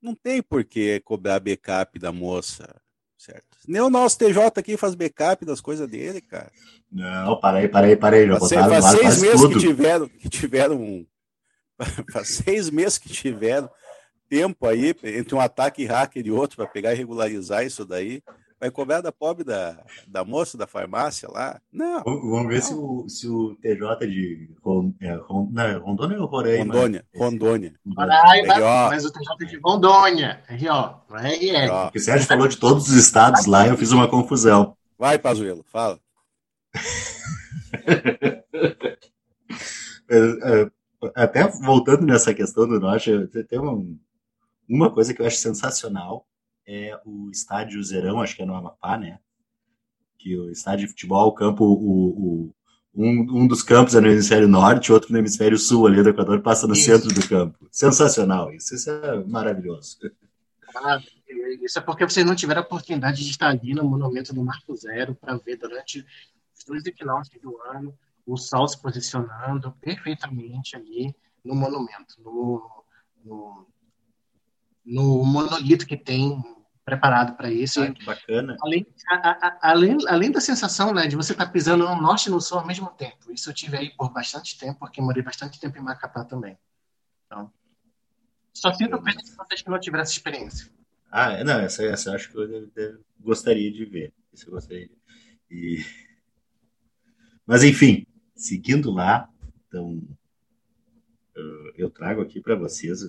Não 0.00 0.14
tem 0.14 0.42
por 0.42 0.64
que 0.64 1.00
cobrar 1.00 1.40
backup 1.40 1.98
da 1.98 2.12
moça, 2.12 2.80
certo? 3.16 3.56
Nem 3.66 3.80
o 3.80 3.90
nosso 3.90 4.18
TJ 4.18 4.40
aqui 4.56 4.76
faz 4.76 4.94
backup 4.94 5.44
das 5.44 5.60
coisas 5.60 5.88
dele, 5.88 6.20
cara. 6.20 6.50
Não, 6.90 7.38
parei, 7.40 7.68
parei, 7.68 7.96
parei. 7.96 8.26
Já 8.26 8.38
faz, 8.38 8.50
faz 8.50 8.84
seis 8.84 9.22
meses 9.22 9.40
tudo. 9.40 9.54
que 9.54 9.60
tiveram, 9.60 10.08
que 10.08 10.28
tiveram 10.28 10.80
um, 10.80 11.06
faz 12.12 12.28
seis 12.28 12.70
meses 12.70 12.98
que 12.98 13.08
tiveram 13.08 13.70
tempo 14.30 14.66
aí 14.66 14.94
entre 15.02 15.34
um 15.34 15.40
ataque 15.40 15.84
hacker 15.84 16.24
e 16.24 16.30
outro 16.30 16.56
para 16.56 16.68
pegar 16.68 16.94
e 16.94 16.96
regularizar 16.96 17.66
isso 17.66 17.84
daí. 17.84 18.22
Vai 18.60 18.70
cobrar 18.70 19.00
da 19.00 19.10
pobre 19.10 19.42
da, 19.42 19.82
da 20.06 20.22
moça 20.22 20.56
da 20.56 20.66
farmácia 20.66 21.26
lá? 21.30 21.58
Não. 21.72 22.04
Vamos 22.04 22.46
ver 22.46 22.56
não. 22.56 22.62
Se, 22.62 22.74
o, 22.74 23.08
se 23.08 23.28
o 23.28 23.56
TJ 23.56 24.06
de 24.06 24.50
é, 25.00 25.14
Rondônia 25.78 26.20
ou 26.20 26.26
Roraima? 26.26 26.64
Rondônia. 26.64 27.04
Rondônia. 27.16 27.74
Roraima, 27.96 28.54
mas 28.90 29.04
o 29.06 29.10
TJ 29.10 29.46
de 29.46 29.58
Rondônia. 29.64 30.42
RO, 30.46 31.00
não 31.08 31.18
é 31.18 31.34
RR. 31.36 31.84
Porque 31.84 31.98
o 31.98 32.02
Sérgio 32.02 32.28
falou 32.28 32.46
de 32.46 32.58
todos 32.58 32.86
os 32.86 32.94
estados 32.94 33.46
lá 33.46 33.66
e 33.66 33.70
eu 33.70 33.78
fiz 33.78 33.92
uma 33.92 34.06
confusão. 34.06 34.76
Vai, 34.98 35.18
Pazuelo, 35.18 35.64
fala. 35.66 35.98
É, 40.12 40.16
é, 40.16 40.70
até 41.14 41.46
voltando 41.46 42.04
nessa 42.04 42.34
questão 42.34 42.66
do 42.66 42.80
norte, 42.80 43.12
tem 43.48 43.60
uma, 43.60 43.80
uma 44.70 44.90
coisa 44.92 45.12
que 45.12 45.20
eu 45.20 45.26
acho 45.26 45.38
sensacional, 45.38 46.26
é 46.66 46.98
o 47.04 47.28
estádio 47.30 47.82
Zerão, 47.82 48.20
acho 48.20 48.36
que 48.36 48.42
é 48.42 48.46
no 48.46 48.54
Amapá, 48.54 48.96
né? 48.96 49.18
Que 50.18 50.38
o 50.38 50.50
estádio 50.50 50.86
de 50.86 50.92
futebol, 50.92 51.28
o 51.28 51.34
campo, 51.34 51.64
o, 51.64 52.46
o 52.46 52.54
um, 52.94 53.42
um 53.42 53.46
dos 53.46 53.62
campos 53.62 53.94
é 53.94 54.00
no 54.00 54.08
hemisfério 54.08 54.48
norte, 54.48 54.92
outro 54.92 55.12
no 55.12 55.18
hemisfério 55.18 55.58
sul, 55.58 55.86
ali 55.86 56.02
do 56.02 56.10
Equador, 56.10 56.40
passa 56.42 56.66
no 56.66 56.74
isso. 56.74 56.84
centro 56.84 57.08
do 57.08 57.28
campo. 57.28 57.68
Sensacional, 57.70 58.52
isso, 58.52 58.74
isso 58.74 58.90
é 58.90 59.24
maravilhoso. 59.24 59.98
Ah, 60.76 61.00
isso 61.62 61.78
é 61.78 61.82
porque 61.82 62.04
vocês 62.04 62.24
não 62.24 62.34
tiveram 62.34 62.62
a 62.62 62.64
oportunidade 62.64 63.24
de 63.24 63.30
estar 63.30 63.48
ali 63.48 63.74
no 63.74 63.84
Monumento 63.84 64.32
do 64.32 64.44
Marco 64.44 64.74
Zero 64.76 65.14
para 65.14 65.36
ver 65.36 65.56
durante 65.56 66.04
os 66.56 66.64
dois 66.64 66.84
equinócios 66.86 67.40
do 67.40 67.60
ano 67.62 67.96
o 68.26 68.36
Sol 68.36 68.68
se 68.68 68.80
posicionando 68.80 69.72
perfeitamente 69.80 70.76
ali 70.76 71.14
no 71.44 71.54
monumento, 71.54 72.20
no, 72.22 72.84
no, 73.24 73.66
no 74.84 75.24
monolito 75.24 75.86
que 75.86 75.96
tem 75.96 76.42
preparado 76.84 77.36
para 77.36 77.50
isso. 77.50 77.82
Ah, 77.82 77.92
que 77.92 78.04
bacana. 78.04 78.56
Além, 78.60 78.86
a, 79.08 79.14
a, 79.14 79.70
além, 79.70 79.96
além 80.08 80.30
da 80.30 80.40
sensação 80.40 80.92
né, 80.92 81.06
de 81.06 81.16
você 81.16 81.32
estar 81.32 81.46
tá 81.46 81.52
pisando 81.52 81.84
no 81.88 82.00
norte 82.00 82.26
e 82.26 82.30
no 82.30 82.40
sul 82.40 82.58
ao 82.58 82.66
mesmo 82.66 82.88
tempo. 82.90 83.32
Isso 83.32 83.48
eu 83.48 83.54
tive 83.54 83.76
aí 83.76 83.90
por 83.96 84.12
bastante 84.12 84.58
tempo, 84.58 84.80
porque 84.80 85.00
morei 85.00 85.22
bastante 85.22 85.60
tempo 85.60 85.78
em 85.78 85.82
Macapá 85.82 86.24
também. 86.24 86.58
Então, 87.26 87.52
só 88.52 88.72
sinto 88.72 89.00
pena 89.02 89.22
de 89.22 89.30
vocês 89.30 89.62
que 89.62 89.70
não 89.70 89.78
tiveram 89.78 90.02
essa 90.02 90.12
experiência. 90.12 90.70
Ah, 91.10 91.32
é, 91.32 91.44
não, 91.44 91.60
essa, 91.60 91.84
essa 91.84 92.10
eu 92.10 92.14
acho 92.14 92.30
que 92.30 92.36
eu 92.36 93.04
gostaria 93.18 93.70
de 93.70 93.84
ver. 93.84 94.12
Isso 94.32 94.48
eu 94.48 94.52
gostaria 94.52 94.88
de... 94.88 94.94
e... 95.50 95.84
Mas, 97.46 97.64
enfim, 97.64 98.06
seguindo 98.36 98.92
lá, 98.92 99.28
então, 99.66 100.00
eu 101.76 101.90
trago 101.90 102.20
aqui 102.20 102.40
para 102.40 102.54
vocês, 102.54 103.08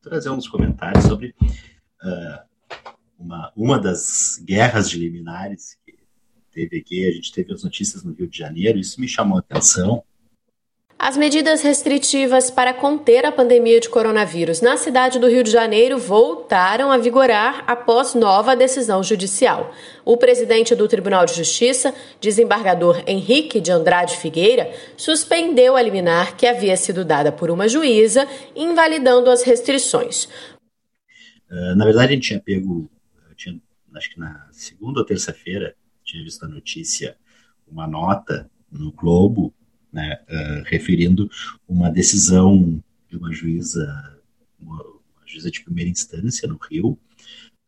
trazer 0.00 0.30
uns 0.30 0.48
comentários 0.48 1.04
sobre 1.04 1.34
uh, 2.02 2.72
uma, 3.18 3.52
uma 3.56 3.78
das 3.78 4.40
guerras 4.44 4.88
de 4.88 4.98
liminares 4.98 5.78
que 5.84 5.96
teve 6.50 6.78
aqui. 6.78 7.06
A 7.06 7.12
gente 7.12 7.32
teve 7.32 7.52
as 7.52 7.62
notícias 7.62 8.02
no 8.04 8.12
Rio 8.12 8.28
de 8.28 8.36
Janeiro, 8.36 8.78
isso 8.78 9.00
me 9.00 9.08
chamou 9.08 9.36
a 9.36 9.40
atenção. 9.40 10.04
As 11.04 11.16
medidas 11.16 11.62
restritivas 11.62 12.48
para 12.48 12.72
conter 12.72 13.26
a 13.26 13.32
pandemia 13.32 13.80
de 13.80 13.88
coronavírus 13.88 14.60
na 14.60 14.76
cidade 14.76 15.18
do 15.18 15.26
Rio 15.26 15.42
de 15.42 15.50
Janeiro 15.50 15.98
voltaram 15.98 16.92
a 16.92 16.96
vigorar 16.96 17.64
após 17.66 18.14
nova 18.14 18.54
decisão 18.54 19.02
judicial. 19.02 19.74
O 20.04 20.16
presidente 20.16 20.76
do 20.76 20.86
Tribunal 20.86 21.26
de 21.26 21.34
Justiça, 21.34 21.92
desembargador 22.20 23.02
Henrique 23.04 23.60
de 23.60 23.72
Andrade 23.72 24.16
Figueira, 24.16 24.72
suspendeu 24.96 25.74
a 25.74 25.82
liminar 25.82 26.36
que 26.36 26.46
havia 26.46 26.76
sido 26.76 27.04
dada 27.04 27.32
por 27.32 27.50
uma 27.50 27.66
juíza, 27.66 28.24
invalidando 28.54 29.28
as 29.28 29.42
restrições. 29.42 30.26
Uh, 31.50 31.74
na 31.74 31.84
verdade, 31.84 32.12
a 32.12 32.14
gente 32.14 32.28
tinha 32.28 32.40
pego, 32.40 32.88
tinha, 33.34 33.60
acho 33.96 34.08
que 34.08 34.20
na 34.20 34.46
segunda 34.52 35.00
ou 35.00 35.04
terça-feira, 35.04 35.74
tinha 36.04 36.22
visto 36.22 36.44
a 36.44 36.48
notícia, 36.48 37.16
uma 37.66 37.88
nota 37.88 38.48
no 38.70 38.92
Globo 38.92 39.52
né, 39.92 40.18
uh, 40.22 40.62
referindo 40.64 41.30
uma 41.68 41.90
decisão 41.90 42.82
de 43.08 43.16
uma 43.16 43.30
juíza, 43.32 44.20
uma, 44.58 44.82
uma 44.82 45.26
juíza 45.26 45.50
de 45.50 45.62
primeira 45.62 45.90
instância 45.90 46.48
no 46.48 46.56
Rio, 46.56 46.98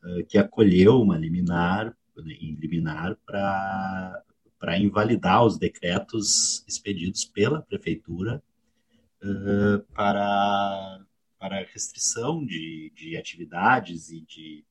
uh, 0.02 0.24
que 0.26 0.38
acolheu 0.38 1.00
uma 1.00 1.18
liminar, 1.18 1.94
em 2.16 2.54
liminar 2.54 3.16
para 3.26 4.78
invalidar 4.78 5.44
os 5.44 5.58
decretos 5.58 6.64
expedidos 6.66 7.24
pela 7.24 7.60
prefeitura 7.60 8.42
uh, 9.22 9.80
para, 9.92 11.04
para 11.38 11.66
restrição 11.66 12.44
de, 12.44 12.90
de 12.96 13.16
atividades 13.16 14.10
e 14.10 14.20
de 14.22 14.64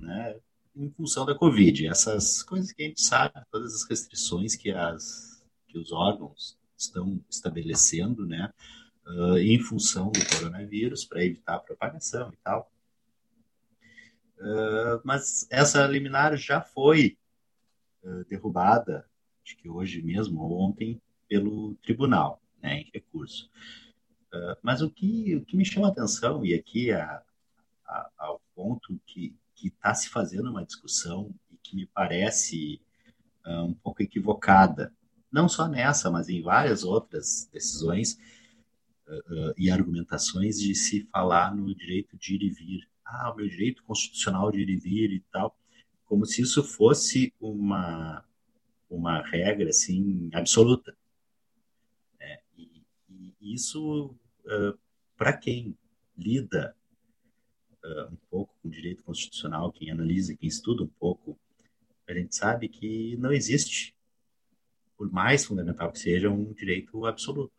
né, 0.00 0.36
em 0.76 0.90
função 0.90 1.24
da 1.24 1.34
Covid. 1.34 1.86
Essas 1.86 2.42
coisas 2.42 2.72
que 2.72 2.82
a 2.82 2.86
gente 2.86 3.00
sabe, 3.00 3.34
todas 3.50 3.74
as 3.74 3.88
restrições 3.88 4.54
que, 4.54 4.70
as, 4.70 5.44
que 5.66 5.78
os 5.78 5.90
órgãos 5.92 6.56
estão 6.76 7.20
estabelecendo, 7.28 8.26
né, 8.26 8.52
uh, 9.06 9.38
em 9.38 9.58
função 9.60 10.10
do 10.10 10.20
coronavírus, 10.26 11.04
para 11.04 11.24
evitar 11.24 11.56
a 11.56 11.60
propagação 11.60 12.32
e 12.32 12.36
tal. 12.38 12.70
Uh, 14.38 15.00
mas 15.04 15.46
essa 15.50 15.86
liminar 15.86 16.36
já 16.36 16.60
foi 16.60 17.16
uh, 18.02 18.24
derrubada, 18.24 19.08
acho 19.44 19.56
que 19.56 19.68
hoje 19.68 20.02
mesmo, 20.02 20.40
ou 20.40 20.60
ontem, 20.60 21.00
pelo 21.28 21.74
tribunal, 21.76 22.42
né, 22.62 22.80
em 22.80 22.90
recurso. 22.92 23.50
mas 24.62 24.82
o 24.82 24.90
que, 24.90 25.36
o 25.36 25.44
que 25.44 25.56
me 25.56 25.64
chama 25.64 25.88
a 25.88 25.90
atenção, 25.90 26.44
e 26.44 26.54
aqui 26.54 26.90
a, 26.90 27.22
ao 28.18 28.40
ponto 28.54 29.00
que 29.06 29.34
está 29.62 29.94
se 29.94 30.08
fazendo 30.08 30.50
uma 30.50 30.64
discussão 30.64 31.34
e 31.50 31.56
que 31.56 31.76
me 31.76 31.86
parece 31.86 32.80
um 33.46 33.74
pouco 33.74 34.02
equivocada, 34.02 34.92
não 35.34 35.48
só 35.48 35.66
nessa, 35.66 36.12
mas 36.12 36.28
em 36.28 36.40
várias 36.40 36.84
outras 36.84 37.50
decisões 37.52 38.16
uh, 39.08 39.50
uh, 39.50 39.54
e 39.58 39.68
argumentações 39.68 40.60
de 40.60 40.76
se 40.76 41.08
falar 41.10 41.52
no 41.52 41.74
direito 41.74 42.16
de 42.16 42.36
ir 42.36 42.42
e 42.44 42.50
vir. 42.50 42.88
Ah, 43.04 43.32
o 43.32 43.36
meu 43.36 43.48
direito 43.48 43.82
constitucional 43.82 44.52
de 44.52 44.60
ir 44.60 44.68
e 44.70 44.76
vir 44.76 45.10
e 45.10 45.20
tal, 45.32 45.58
como 46.04 46.24
se 46.24 46.40
isso 46.40 46.62
fosse 46.62 47.34
uma, 47.40 48.24
uma 48.88 49.22
regra 49.22 49.70
assim 49.70 50.30
absoluta. 50.32 50.96
É, 52.20 52.40
e, 52.56 52.84
e, 53.10 53.54
isso, 53.54 54.14
uh, 54.44 54.78
para 55.16 55.36
quem 55.36 55.76
lida 56.16 56.76
um 58.10 58.16
pouco 58.30 58.54
com 58.62 58.70
direito 58.70 59.02
constitucional, 59.02 59.70
quem 59.70 59.90
analisa, 59.90 60.34
quem 60.34 60.48
estuda 60.48 60.82
um 60.82 60.88
pouco, 60.98 61.38
a 62.08 62.14
gente 62.14 62.34
sabe 62.34 62.66
que 62.66 63.14
não 63.18 63.30
existe 63.30 63.94
por 65.04 65.12
mais 65.12 65.44
fundamental 65.44 65.92
que 65.92 65.98
seja, 65.98 66.30
um 66.30 66.52
direito 66.54 67.04
absoluto. 67.04 67.52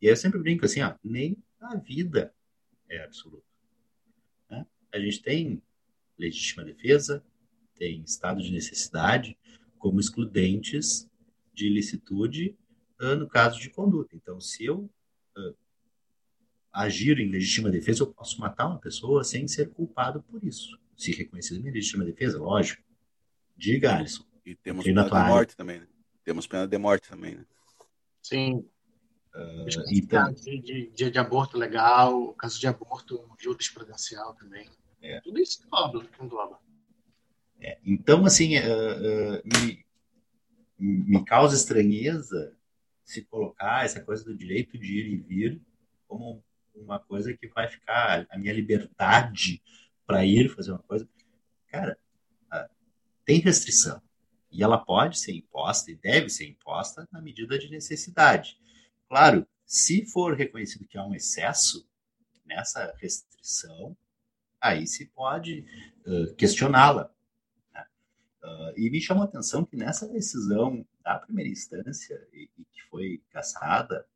E 0.00 0.06
eu 0.06 0.16
sempre 0.16 0.40
brinco 0.40 0.64
assim, 0.64 0.80
ó, 0.80 0.94
nem 1.04 1.36
a 1.60 1.76
vida 1.76 2.34
é 2.88 3.04
absoluta. 3.04 3.44
Né? 4.48 4.66
A 4.92 4.98
gente 4.98 5.20
tem 5.20 5.62
legítima 6.18 6.64
defesa, 6.64 7.22
tem 7.74 8.00
estado 8.02 8.42
de 8.42 8.50
necessidade 8.50 9.36
como 9.78 10.00
excludentes 10.00 11.06
de 11.52 11.66
ilicitude 11.66 12.56
uh, 13.00 13.16
no 13.16 13.28
caso 13.28 13.60
de 13.60 13.68
conduta. 13.68 14.16
Então, 14.16 14.40
se 14.40 14.64
eu 14.64 14.90
uh, 15.36 15.56
agir 16.72 17.18
em 17.18 17.28
legítima 17.28 17.70
defesa, 17.70 18.02
eu 18.02 18.12
posso 18.12 18.40
matar 18.40 18.66
uma 18.66 18.78
pessoa 18.78 19.22
sem 19.24 19.46
ser 19.46 19.68
culpado 19.70 20.22
por 20.22 20.42
isso. 20.42 20.78
Se 20.96 21.12
reconhecido 21.12 21.66
em 21.66 21.70
legítima 21.70 22.04
defesa, 22.04 22.38
lógico. 22.38 22.82
Diga, 23.54 23.94
Alisson. 23.94 24.24
E 24.44 24.54
temos 24.54 24.84
pena 24.84 25.04
de 25.04 25.10
morte 25.10 25.54
também, 25.54 25.80
né? 25.80 25.88
Temos 26.26 26.44
pena 26.44 26.66
de 26.66 26.76
morte 26.76 27.08
também, 27.08 27.36
né? 27.36 27.46
Sim. 28.20 28.68
Uh, 29.32 29.64
então, 29.92 30.32
de, 30.32 30.58
de, 30.60 30.90
de, 30.90 31.10
de, 31.12 31.18
aborto 31.20 31.56
legal, 31.56 32.34
caso 32.34 32.58
de 32.58 32.66
aborto 32.66 33.30
jurisprudencial 33.38 34.34
também. 34.34 34.68
É. 35.00 35.20
Tudo 35.20 35.38
isso 35.38 35.64
engloba. 35.64 36.04
engloba. 36.20 36.58
É, 37.60 37.78
então, 37.84 38.26
assim, 38.26 38.58
uh, 38.58 39.38
uh, 39.38 39.42
me, 39.44 39.86
me 40.80 41.24
causa 41.24 41.54
estranheza 41.54 42.56
se 43.04 43.22
colocar 43.22 43.84
essa 43.84 44.00
coisa 44.00 44.24
do 44.24 44.36
direito 44.36 44.76
de 44.76 44.98
ir 44.98 45.06
e 45.06 45.16
vir 45.18 45.62
como 46.08 46.42
uma 46.74 46.98
coisa 46.98 47.32
que 47.36 47.46
vai 47.46 47.68
ficar 47.68 48.26
a 48.28 48.36
minha 48.36 48.52
liberdade 48.52 49.62
para 50.04 50.26
ir 50.26 50.48
fazer 50.48 50.72
uma 50.72 50.82
coisa. 50.82 51.08
Cara, 51.68 51.96
tem 53.24 53.38
restrição. 53.38 54.02
E 54.56 54.62
ela 54.62 54.78
pode 54.78 55.18
ser 55.18 55.34
imposta 55.34 55.90
e 55.90 55.96
deve 55.96 56.30
ser 56.30 56.48
imposta 56.48 57.06
na 57.12 57.20
medida 57.20 57.58
de 57.58 57.68
necessidade. 57.68 58.58
Claro, 59.06 59.46
se 59.66 60.06
for 60.06 60.34
reconhecido 60.34 60.88
que 60.88 60.96
há 60.96 61.04
um 61.04 61.14
excesso 61.14 61.86
nessa 62.42 62.94
restrição, 62.96 63.94
aí 64.58 64.86
se 64.86 65.06
pode 65.06 65.66
uh, 66.06 66.34
questioná-la. 66.36 67.10
Né? 67.74 67.84
Uh, 68.42 68.72
e 68.78 68.88
me 68.88 68.98
chamou 68.98 69.24
a 69.24 69.26
atenção 69.26 69.62
que 69.62 69.76
nessa 69.76 70.08
decisão 70.08 70.86
da 71.04 71.18
primeira 71.18 71.50
instância, 71.50 72.26
e, 72.32 72.48
e 72.58 72.64
que 72.64 72.82
foi 72.88 73.22
cassada, 73.30 74.06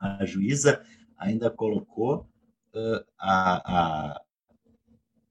a 0.00 0.24
juíza 0.24 0.84
ainda 1.16 1.50
colocou 1.52 2.28
uh, 2.74 3.06
a, 3.16 4.14
a, 4.14 4.22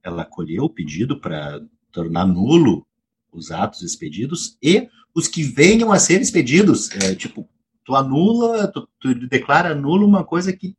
ela 0.02 0.22
acolheu 0.22 0.64
o 0.64 0.70
pedido 0.70 1.20
para 1.20 1.60
tornar 1.92 2.26
nulo 2.26 2.88
os 3.36 3.52
atos 3.52 3.82
expedidos 3.82 4.58
e 4.62 4.90
os 5.14 5.28
que 5.28 5.44
venham 5.44 5.92
a 5.92 6.00
ser 6.00 6.22
expedidos. 6.22 6.90
É, 6.92 7.16
tipo, 7.16 7.48
tu 7.84 7.96
anula, 7.96 8.68
tu, 8.68 8.88
tu, 9.00 9.28
declara 9.28 9.76
nulo 9.76 10.08
uma 10.08 10.24
coisa 10.24 10.52
que, 10.52 10.76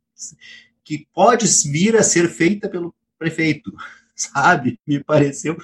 que 0.83 1.07
pode 1.13 1.47
vir 1.69 1.95
a 1.95 2.03
ser 2.03 2.29
feita 2.29 2.67
pelo 2.67 2.93
prefeito, 3.17 3.71
sabe? 4.15 4.79
Me 4.85 5.03
pareceu 5.03 5.57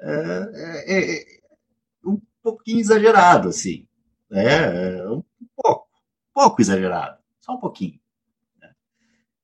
é, 0.00 0.84
é, 0.86 1.22
é 1.22 1.40
um 2.04 2.20
pouquinho 2.42 2.80
exagerado, 2.80 3.48
assim. 3.48 3.86
Né? 4.30 4.98
É, 4.98 5.08
um 5.08 5.22
pouco, 5.56 5.88
pouco 6.32 6.60
exagerado, 6.60 7.18
só 7.40 7.54
um 7.54 7.60
pouquinho. 7.60 7.98
Né? 8.60 8.74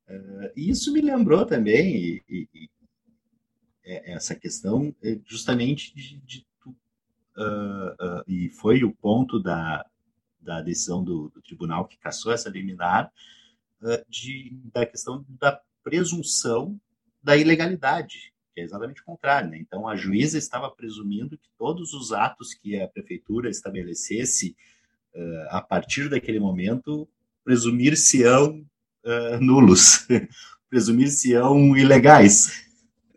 É, 0.09 0.53
isso 0.55 0.93
me 0.93 1.01
lembrou 1.01 1.47
também, 1.47 2.23
e, 2.29 2.49
e, 2.55 2.71
é, 3.85 4.13
essa 4.13 4.35
questão 4.35 4.95
é 5.03 5.19
justamente 5.25 5.95
de, 5.95 6.19
de 6.19 6.47
uh, 7.37 8.21
uh, 8.21 8.25
e 8.27 8.51
foi 8.51 8.85
o 8.85 8.93
ponto 8.93 9.41
da, 9.41 9.85
da 10.41 10.61
decisão 10.61 11.03
do, 11.03 11.29
do 11.31 11.41
tribunal 11.43 11.87
que 11.87 11.99
cassou 11.99 12.33
essa 12.33 12.49
liminar 12.49 13.13
uh, 13.83 14.05
de, 14.09 14.59
da 14.73 14.87
questão 14.87 15.25
da 15.29 15.61
presunção 15.83 16.81
da 17.23 17.37
ilegalidade, 17.37 18.33
que 18.55 18.61
é 18.61 18.65
exatamente 18.65 19.03
o 19.03 19.05
contrário. 19.05 19.51
Né? 19.51 19.59
Então, 19.59 19.87
a 19.87 19.97
juíza 19.97 20.39
estava 20.39 20.71
presumindo 20.71 21.37
que 21.39 21.49
todos 21.59 21.93
os 21.93 22.13
atos 22.13 22.55
que 22.55 22.81
a 22.81 22.89
prefeitura 22.89 23.51
estabelecesse 23.51 24.57
a 25.49 25.61
partir 25.61 26.09
daquele 26.09 26.39
momento 26.39 27.09
presumir-se-ão 27.43 28.65
nulos, 29.41 30.07
presumir-se-ão 30.71 31.77
ilegais. 31.77 32.71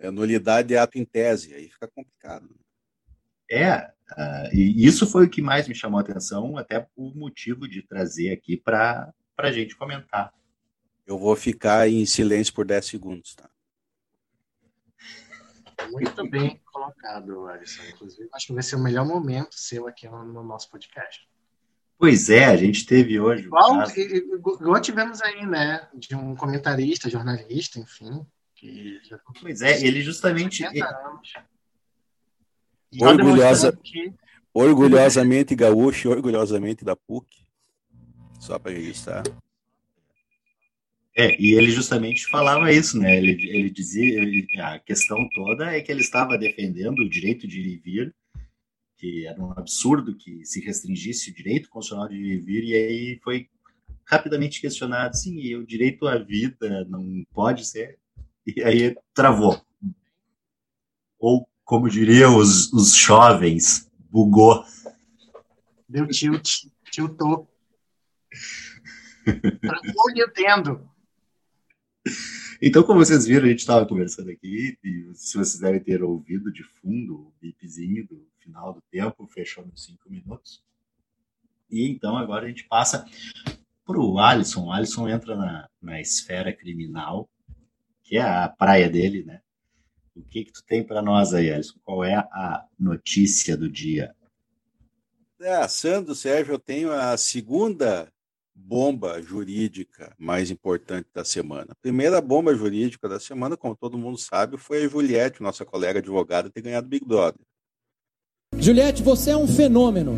É, 0.04 0.12
nulidade 0.12 0.74
é 0.74 0.78
ato 0.78 0.98
em 0.98 1.06
tese, 1.06 1.54
aí 1.54 1.70
fica 1.70 1.88
complicado. 1.88 2.54
É, 3.50 3.90
uh, 4.18 4.56
e 4.56 4.86
isso 4.86 5.06
foi 5.08 5.26
o 5.26 5.30
que 5.30 5.42
mais 5.42 5.68
me 5.68 5.76
chamou 5.76 6.00
a 6.00 6.02
atenção, 6.02 6.58
até 6.58 6.88
o 6.96 7.12
motivo 7.16 7.68
de 7.68 7.82
trazer 7.82 8.32
aqui 8.32 8.58
para 8.58 9.14
a 9.38 9.52
gente 9.52 9.76
comentar. 9.76 10.34
Eu 11.06 11.18
vou 11.18 11.36
ficar 11.36 11.90
em 11.90 12.06
silêncio 12.06 12.54
por 12.54 12.66
10 12.66 12.86
segundos, 12.86 13.36
tá? 13.36 13.50
Muito 15.92 16.30
bem 16.30 16.62
colocado, 16.72 17.48
Alisson. 17.48 17.84
Inclusive, 17.94 18.30
acho 18.34 18.48
que 18.48 18.54
vai 18.54 18.64
ser 18.64 18.76
o 18.78 18.84
melhor 18.84 19.06
momento 19.06 19.56
seu 19.56 19.88
aqui 19.88 20.08
no 20.08 20.44
nosso 20.44 20.70
podcast. 20.70 21.28
Pois 21.98 22.30
é, 22.30 22.46
a 22.46 22.56
gente 22.56 22.86
teve 22.86 23.20
hoje. 23.20 23.46
Igual, 23.46 23.84
igual 23.90 24.82
tivemos 24.82 25.22
aí, 25.22 25.46
né? 25.46 25.88
De 25.94 26.16
um 26.16 26.36
comentarista, 26.36 27.10
jornalista, 27.10 27.80
enfim, 27.80 28.26
já... 29.04 29.20
Pois 29.42 29.62
é, 29.62 29.86
ele 29.86 30.02
justamente. 30.02 30.64
Orgulhosa, 33.02 33.78
orgulhosamente 34.54 35.56
gaúcho, 35.56 36.10
orgulhosamente 36.10 36.86
da 36.86 36.96
PUC. 36.96 37.28
Só 38.40 38.60
para 38.60 38.72
registrar. 38.74 39.24
É, 41.16 41.40
e 41.40 41.54
ele 41.54 41.72
justamente 41.72 42.26
falava 42.28 42.72
isso, 42.72 42.98
né? 42.98 43.18
Ele, 43.18 43.32
ele 43.50 43.70
dizia, 43.70 44.20
ele, 44.20 44.48
a 44.60 44.80
questão 44.80 45.18
toda 45.34 45.72
é 45.72 45.80
que 45.82 45.92
ele 45.92 46.02
estava 46.02 46.38
defendendo 46.38 47.00
o 47.00 47.10
direito 47.10 47.48
de 47.48 47.60
ir 47.60 47.68
e 47.68 47.78
vir, 47.78 48.16
que 48.98 49.28
era 49.28 49.40
um 49.40 49.52
absurdo 49.52 50.16
que 50.16 50.44
se 50.44 50.60
restringisse 50.66 51.30
o 51.30 51.34
direito 51.34 51.70
constitucional 51.70 52.10
de 52.10 52.16
ir 52.16 52.34
e 52.34 52.40
vir, 52.40 52.64
e 52.64 52.74
aí 52.74 53.20
foi 53.24 53.48
rapidamente 54.06 54.60
questionado, 54.60 55.16
sim, 55.16 55.56
o 55.56 55.66
direito 55.66 56.08
à 56.08 56.18
vida 56.18 56.86
não 56.90 57.24
pode 57.32 57.66
ser 57.66 58.00
e 58.46 58.62
aí 58.64 58.96
travou. 59.14 59.62
Ou, 61.20 61.48
como 61.64 61.90
diriam 61.90 62.38
os, 62.38 62.72
os 62.74 62.96
jovens, 62.96 63.90
bugou. 64.10 64.66
Deu 65.88 66.08
tilt, 66.08 66.66
tiltou. 66.90 67.50
Travou 69.62 70.12
e 70.16 70.24
entendo. 70.24 70.90
Então, 72.62 72.84
como 72.84 73.00
vocês 73.00 73.26
viram, 73.26 73.46
a 73.46 73.50
gente 73.50 73.60
estava 73.60 73.86
conversando 73.86 74.30
aqui, 74.30 74.78
e 74.84 75.12
se 75.14 75.38
vocês 75.38 75.60
devem 75.60 75.82
ter 75.82 76.04
ouvido 76.04 76.52
de 76.52 76.64
fundo 76.64 77.16
o 77.16 77.34
bipzinho 77.42 78.08
do 78.08 78.26
final 78.40 78.74
do 78.74 78.82
tempo, 78.92 79.28
fechou 79.28 79.66
nos 79.66 79.84
cinco 79.84 80.10
minutos. 80.10 80.64
E 81.70 81.90
então 81.90 82.18
agora 82.18 82.46
a 82.46 82.48
gente 82.48 82.66
passa 82.66 83.06
para 83.86 84.00
o 84.00 84.20
Alisson. 84.20 84.66
O 84.66 84.72
Alisson 84.72 85.10
entra 85.10 85.36
na, 85.36 85.70
na 85.82 86.00
esfera 86.00 86.54
criminal 86.54 87.30
que 88.04 88.18
é 88.18 88.22
a 88.22 88.48
praia 88.50 88.90
dele, 88.90 89.24
né? 89.24 89.42
O 90.16 90.22
que 90.22 90.46
que 90.46 90.54
tu 90.54 90.64
tem 90.66 90.84
para 90.84 91.02
nós 91.02 91.34
aí, 91.34 91.52
Alisson? 91.52 91.80
Qual 91.84 92.04
é 92.04 92.16
a 92.16 92.64
notícia 92.80 93.58
do 93.58 93.70
dia? 93.70 94.16
É, 95.42 95.68
Sandro, 95.68 96.16
Sérgio, 96.16 96.54
eu 96.54 96.60
tenho 96.60 96.92
a 96.92 97.18
segunda 97.18 98.08
bomba 98.56 99.22
jurídica 99.22 100.14
mais 100.18 100.52
importante 100.52 101.08
da 101.14 101.26
semana. 101.26 101.68
A 101.72 101.82
primeira 101.82 102.22
bomba 102.22 102.56
jurídica 102.56 103.10
da 103.10 103.20
semana, 103.20 103.58
como 103.58 103.76
todo 103.76 103.98
mundo 103.98 104.18
sabe, 104.18 104.58
foi 104.58 104.86
a 104.86 104.88
Juliette, 104.88 105.42
nossa 105.42 105.66
colega 105.66 106.00
advogada, 106.00 106.50
ter 106.50 106.62
ganhado 106.62 106.88
Big 106.88 107.06
Brother. 107.06 107.42
Juliette, 108.58 109.02
você 109.02 109.32
é 109.32 109.38
um 109.38 109.48
fenômeno. 109.48 110.18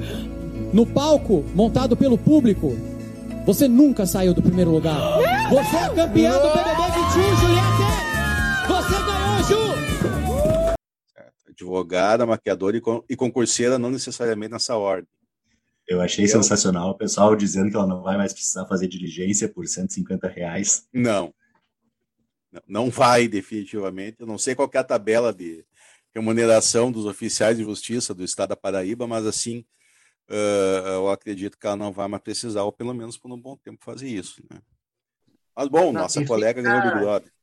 No 0.73 0.85
palco, 0.85 1.45
montado 1.55 1.95
pelo 1.95 2.17
público, 2.17 2.73
você 3.45 3.67
nunca 3.67 4.05
saiu 4.05 4.33
do 4.33 4.41
primeiro 4.41 4.71
lugar. 4.71 4.99
Você 5.49 5.75
é 5.77 5.89
campeã 5.95 6.33
do 6.33 6.49
BBB 6.49 6.81
21, 6.91 7.24
Advogada, 11.75 12.25
maquiadora 12.25 12.81
e 13.09 13.15
concurseira, 13.15 13.77
não 13.77 13.89
necessariamente 13.89 14.53
nessa 14.53 14.77
ordem. 14.77 15.07
Eu 15.87 16.01
achei 16.01 16.25
Eu... 16.25 16.29
sensacional 16.29 16.89
o 16.91 16.97
pessoal 16.97 17.35
dizendo 17.35 17.69
que 17.69 17.75
ela 17.75 17.85
não 17.85 18.01
vai 18.01 18.17
mais 18.17 18.33
precisar 18.33 18.65
fazer 18.65 18.87
diligência 18.87 19.47
por 19.47 19.67
150 19.67 20.27
reais. 20.27 20.87
Não. 20.91 21.33
Não 22.67 22.89
vai, 22.89 23.27
definitivamente. 23.27 24.17
Eu 24.19 24.27
não 24.27 24.37
sei 24.37 24.55
qual 24.55 24.69
é 24.73 24.77
a 24.77 24.83
tabela 24.83 25.33
de 25.33 25.65
remuneração 26.13 26.91
dos 26.91 27.05
oficiais 27.05 27.57
de 27.57 27.63
justiça 27.63 28.13
do 28.13 28.23
estado 28.23 28.49
da 28.49 28.55
Paraíba, 28.55 29.05
mas 29.05 29.25
assim, 29.25 29.65
uh, 30.29 30.87
eu 30.87 31.09
acredito 31.09 31.57
que 31.57 31.67
ela 31.67 31.75
não 31.75 31.91
vai 31.91 32.07
mais 32.07 32.23
precisar, 32.23 32.63
ou 32.63 32.71
pelo 32.71 32.93
menos 32.93 33.17
por 33.17 33.31
um 33.31 33.39
bom 33.39 33.57
tempo, 33.57 33.83
fazer 33.83 34.07
isso. 34.07 34.41
Né? 34.49 34.59
Mas 35.55 35.67
bom, 35.67 35.91
não, 35.91 36.03
nossa 36.03 36.23
colega 36.25 36.61
fica... 36.61 36.71
ganhou 36.71 36.79
o 36.79 36.93
Big 36.93 37.03
Brother. 37.03 37.34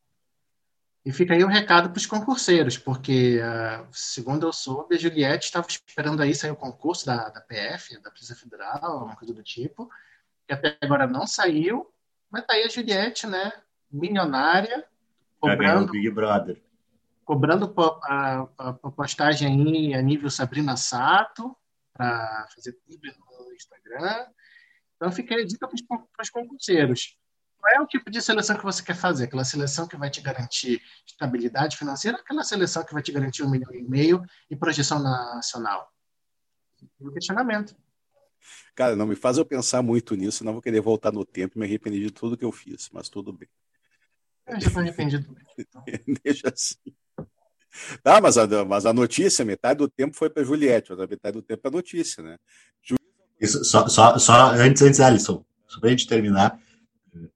E 1.05 1.11
fica 1.11 1.35
aí 1.35 1.43
o 1.43 1.49
recado 1.49 1.91
para 1.91 1.99
os 1.99 2.07
concurseiros, 2.07 2.79
porque, 2.79 3.41
uh, 3.41 3.87
segundo 3.91 4.47
eu 4.47 4.53
soube, 4.53 4.95
a 4.95 4.99
Juliette 4.99 5.47
estava 5.47 5.67
esperando 5.69 6.23
aí 6.23 6.33
sair 6.33 6.53
o 6.53 6.57
concurso 6.57 7.05
da, 7.05 7.29
da 7.29 7.41
PF, 7.41 8.01
da 8.01 8.11
Polícia 8.11 8.37
Federal, 8.37 9.05
uma 9.05 9.17
coisa 9.17 9.35
do 9.35 9.43
tipo, 9.43 9.91
que 10.47 10.55
até 10.55 10.79
agora 10.81 11.09
não 11.09 11.27
saiu, 11.27 11.93
mas 12.31 12.47
tá 12.47 12.55
aí 12.55 12.63
a 12.63 12.69
Juliette, 12.69 13.27
né, 13.27 13.53
milionária, 13.91 14.87
cobrando, 15.41 15.91
Big 15.91 16.09
Brother. 16.11 16.63
cobrando 17.25 17.75
a, 17.77 18.47
a, 18.57 18.69
a, 18.69 18.91
postagem 18.93 19.49
aí 19.49 19.95
a 19.95 20.01
nível 20.01 20.31
Sabrina 20.31 20.77
Sato, 20.77 21.57
para 21.93 22.47
fazer 22.55 22.75
publi 22.75 23.13
no 23.19 23.53
Instagram. 23.53 24.27
Então, 24.95 25.11
fica 25.11 25.35
aí 25.35 25.43
a 25.43 25.47
dica 25.47 25.67
para 25.67 26.23
os 26.23 26.31
concurseiros 26.31 27.19
é 27.75 27.81
o 27.81 27.87
tipo 27.87 28.11
de 28.11 28.21
seleção 28.21 28.57
que 28.57 28.65
você 28.65 28.83
quer 28.83 28.95
fazer? 28.95 29.25
Aquela 29.25 29.45
seleção 29.45 29.87
que 29.87 29.97
vai 29.97 30.11
te 30.11 30.21
garantir 30.21 30.81
estabilidade 31.07 31.77
financeira, 31.77 32.19
aquela 32.19 32.45
seleção 32.45 32.85
que 32.85 32.93
vai 32.93 33.03
te 33.03 33.13
garantir 33.13 33.43
um 33.43 33.51
milhão 33.51 33.73
e 33.75 33.83
meio 33.83 34.23
e 34.51 34.57
projeção 34.57 35.03
nacional? 35.03 35.91
O 37.01 37.11
questionamento. 37.13 37.77
Cara, 38.75 38.97
não 38.97 39.07
me 39.07 39.15
faz 39.15 39.39
eu 39.39 39.45
pensar 39.45 39.83
muito 39.83 40.15
nisso, 40.15 40.45
não 40.45 40.53
vou 40.53 40.63
querer 40.63 40.81
voltar 40.81 41.13
no 41.13 41.25
tempo 41.25 41.57
e 41.57 41.61
me 41.61 41.67
arrepender 41.67 42.01
de 42.01 42.11
tudo 42.11 42.37
que 42.37 42.45
eu 42.45 42.53
fiz, 42.53 42.89
mas 42.93 43.09
tudo 43.09 43.33
bem. 43.33 43.49
Eu 44.47 44.61
já 44.61 44.67
estou 44.67 44.83
arrependido. 44.83 45.37
Então. 45.59 45.85
Deixa 46.25 46.49
assim. 46.49 46.77
Não, 48.05 48.21
mas 48.21 48.37
a, 48.37 48.65
mas 48.65 48.87
a 48.87 48.93
notícia, 48.93 49.45
metade 49.45 49.79
do 49.79 49.89
tempo 49.89 50.17
foi 50.17 50.29
para 50.29 50.45
Juliette, 50.45 50.91
mas 50.91 51.01
a 51.01 51.07
metade 51.07 51.35
do 51.35 51.43
tempo 51.43 51.61
é 51.65 51.69
a 51.69 51.73
notícia, 51.73 52.23
né? 52.23 52.37
Ju... 52.83 52.97
Isso, 53.41 53.65
só, 53.65 53.89
só, 53.89 54.19
só 54.19 54.51
antes, 54.51 54.83
antes, 54.83 55.01
Alisson, 55.01 55.45
só 55.67 55.81
para 55.81 55.89
a 55.89 55.93
gente 55.93 56.07
terminar, 56.07 56.61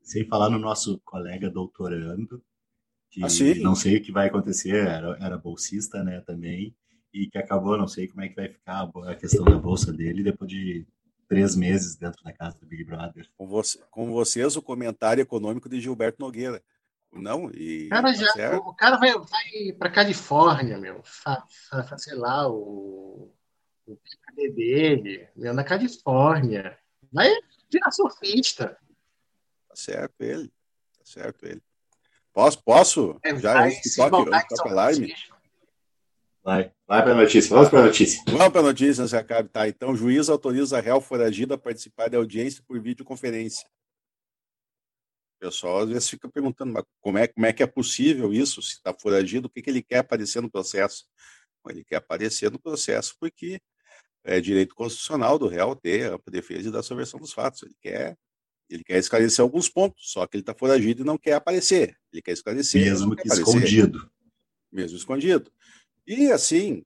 sem 0.02 0.26
falar 0.26 0.50
no 0.50 0.58
nosso 0.58 1.00
colega 1.04 1.50
doutorando, 1.50 2.42
que 3.10 3.22
ah, 3.22 3.62
não 3.62 3.74
sei 3.74 3.96
o 3.96 4.02
que 4.02 4.12
vai 4.12 4.28
acontecer, 4.28 4.86
era, 4.86 5.16
era 5.20 5.38
bolsista, 5.38 6.02
né, 6.02 6.20
também, 6.20 6.74
e 7.12 7.28
que 7.28 7.38
acabou, 7.38 7.78
não 7.78 7.88
sei 7.88 8.08
como 8.08 8.22
é 8.22 8.28
que 8.28 8.36
vai 8.36 8.48
ficar 8.48 8.90
a 9.06 9.14
questão 9.14 9.44
da 9.44 9.58
bolsa 9.58 9.92
dele 9.92 10.22
depois 10.22 10.50
de 10.50 10.86
três 11.28 11.56
meses 11.56 11.96
dentro 11.96 12.22
da 12.22 12.32
casa 12.32 12.58
do 12.58 12.66
Big 12.66 12.84
Brother. 12.84 13.28
Com, 13.36 13.46
você, 13.46 13.78
com 13.90 14.12
vocês, 14.12 14.56
o 14.56 14.62
comentário 14.62 15.22
econômico 15.22 15.68
de 15.68 15.80
Gilberto 15.80 16.20
Nogueira. 16.20 16.62
Não, 17.12 17.50
e. 17.50 17.88
Cara, 17.88 18.12
já, 18.12 18.32
tá 18.32 18.58
o 18.58 18.74
cara 18.74 18.96
vai, 18.98 19.12
vai 19.12 19.72
para 19.78 19.90
Califórnia, 19.90 20.76
meu. 20.76 21.00
Fa, 21.02 21.42
fa, 21.70 21.96
sei 21.96 22.14
lá, 22.14 22.48
o, 22.48 23.32
o 23.86 23.96
PKD 23.96 24.52
dele, 24.52 25.28
meu, 25.34 25.54
na 25.54 25.64
Califórnia. 25.64 26.76
Vai 27.10 27.30
virar 27.72 27.90
surfista 27.90 28.76
certo 29.78 30.20
ele. 30.20 30.48
Tá 30.98 31.04
certo 31.04 31.46
ele. 31.46 31.62
Posso? 32.32 32.62
Posso? 32.62 33.18
É, 33.22 33.34
Já 33.36 33.64
antes 33.64 33.80
que 33.80 33.96
toque, 33.96 34.30
toque 34.48 34.68
a 34.68 34.72
live? 34.72 35.14
Vai, 36.46 36.72
vai 36.86 37.02
para 37.02 37.12
a 37.12 37.14
notícia. 37.16 37.50
Vamos 37.50 37.68
para 37.68 37.80
a 37.80 37.86
notícia. 37.86 38.22
Vamos 38.28 38.48
para 38.50 38.60
a 38.60 38.64
notícia, 38.64 39.08
se 39.08 39.16
acabe. 39.16 39.48
Tá, 39.48 39.66
então, 39.66 39.90
o 39.90 39.96
juiz 39.96 40.28
autoriza 40.28 40.78
a 40.78 40.80
réu 40.80 41.00
foragida 41.00 41.56
a 41.56 41.58
participar 41.58 42.08
da 42.08 42.18
audiência 42.18 42.62
por 42.68 42.80
videoconferência. 42.80 43.66
O 45.36 45.40
pessoal 45.40 45.80
às 45.80 45.88
vezes 45.88 46.08
fica 46.08 46.28
perguntando, 46.28 46.72
mas 46.72 46.84
como 47.00 47.18
é, 47.18 47.26
como 47.26 47.46
é 47.46 47.52
que 47.52 47.62
é 47.62 47.66
possível 47.66 48.32
isso? 48.32 48.62
Se 48.62 48.74
está 48.74 48.94
foragido, 48.94 49.48
o 49.48 49.50
que, 49.50 49.60
que 49.60 49.68
ele 49.68 49.82
quer 49.82 49.98
aparecer 49.98 50.40
no 50.40 50.50
processo? 50.50 51.04
Ele 51.68 51.82
quer 51.82 51.96
aparecer 51.96 52.50
no 52.50 52.60
processo 52.60 53.16
porque 53.18 53.60
é 54.22 54.40
direito 54.40 54.74
constitucional 54.74 55.38
do 55.38 55.48
réu 55.48 55.74
ter 55.74 56.12
a 56.12 56.30
defesa 56.30 56.68
e 56.68 56.72
dar 56.72 56.82
sua 56.82 56.96
versão 56.96 57.18
dos 57.18 57.32
fatos. 57.32 57.62
Ele 57.62 57.74
quer 57.80 58.16
ele 58.68 58.84
quer 58.84 58.98
esclarecer 58.98 59.42
alguns 59.42 59.68
pontos, 59.68 60.10
só 60.12 60.26
que 60.26 60.36
ele 60.36 60.42
está 60.42 60.54
foragido 60.54 61.02
e 61.02 61.04
não 61.04 61.16
quer 61.16 61.34
aparecer. 61.34 61.96
Ele 62.12 62.22
quer 62.22 62.32
esclarecer. 62.32 62.84
Mesmo 62.84 63.14
que 63.14 63.28
escondido. 63.28 64.10
Mesmo 64.72 64.96
escondido. 64.96 65.50
E 66.06 66.30
assim, 66.30 66.84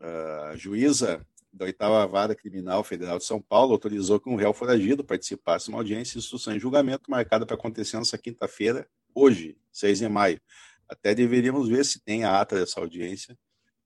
a 0.00 0.56
juíza 0.56 1.24
da 1.52 1.64
oitava 1.64 2.06
vara 2.06 2.34
criminal 2.34 2.84
federal 2.84 3.18
de 3.18 3.24
São 3.24 3.40
Paulo 3.40 3.72
autorizou 3.72 4.20
que 4.20 4.28
um 4.28 4.36
réu 4.36 4.52
foragido 4.52 5.04
participasse 5.04 5.66
de 5.66 5.70
uma 5.70 5.78
audiência 5.78 6.12
de 6.12 6.18
instrução 6.18 6.54
em 6.54 6.60
julgamento 6.60 7.10
marcada 7.10 7.44
para 7.44 7.56
acontecer 7.56 7.96
nessa 7.96 8.16
quinta-feira, 8.16 8.88
hoje, 9.14 9.56
6 9.72 9.98
de 9.98 10.08
maio. 10.08 10.40
Até 10.88 11.14
deveríamos 11.14 11.68
ver 11.68 11.84
se 11.84 12.00
tem 12.00 12.24
a 12.24 12.40
ata 12.40 12.56
dessa 12.58 12.80
audiência 12.80 13.36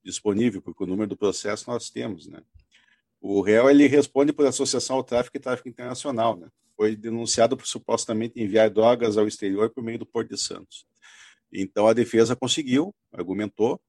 disponível, 0.05 0.61
porque 0.61 0.85
o 0.85 0.87
número 0.87 1.09
do 1.09 1.17
processo 1.17 1.71
nós 1.71 1.91
temos, 1.91 2.27
né? 2.27 2.43
O 3.21 3.41
réu 3.41 3.71
ele 3.71 3.87
responde 3.87 4.33
por 4.33 4.45
associação 4.47 4.97
ao 4.97 5.05
tráfico 5.05 5.37
e 5.37 5.41
tráfico 5.41 5.69
internacional, 5.69 6.37
né? 6.37 6.49
Foi 6.83 6.97
denunciado 6.97 7.57
por 7.57 7.65
supostamente 7.65 8.43
enviar 8.43 8.69
drogas 8.69 9.17
ao 9.17 9.29
exterior 9.29 9.71
por 9.71 9.85
meio 9.85 10.01
do 10.01 10.07
Porto 10.07 10.31
de 10.31 10.37
Santos. 10.37 10.85
Então 11.53 11.87
a 11.87 11.93
defesa 11.93 12.35
conseguiu, 12.35 12.93
argumentou 13.13 13.81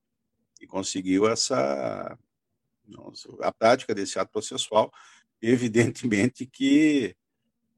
e 0.62 0.68
conseguiu 0.68 1.28
essa 1.28 2.16
a 3.42 3.52
prática 3.52 3.96
desse 3.96 4.20
ato 4.20 4.32
processual. 4.32 4.94
Evidentemente 5.42 6.46
que 6.46 7.16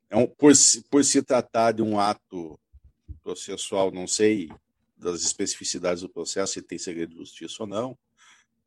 é 0.10 0.18
um, 0.18 0.28
por, 0.28 0.52
por 0.90 1.06
se 1.06 1.24
tratar 1.24 1.72
de 1.72 1.82
um 1.82 1.98
ato 1.98 2.60
processual, 3.24 3.92
não 3.92 4.08
sei 4.08 4.50
das 4.98 5.22
especificidades 5.22 6.02
do 6.02 6.10
processo, 6.10 6.56
se 6.56 6.62
tem 6.62 6.78
segredo 6.78 7.12
de 7.12 7.20
justiça 7.20 7.64
ou 7.64 7.68
não, 7.68 7.98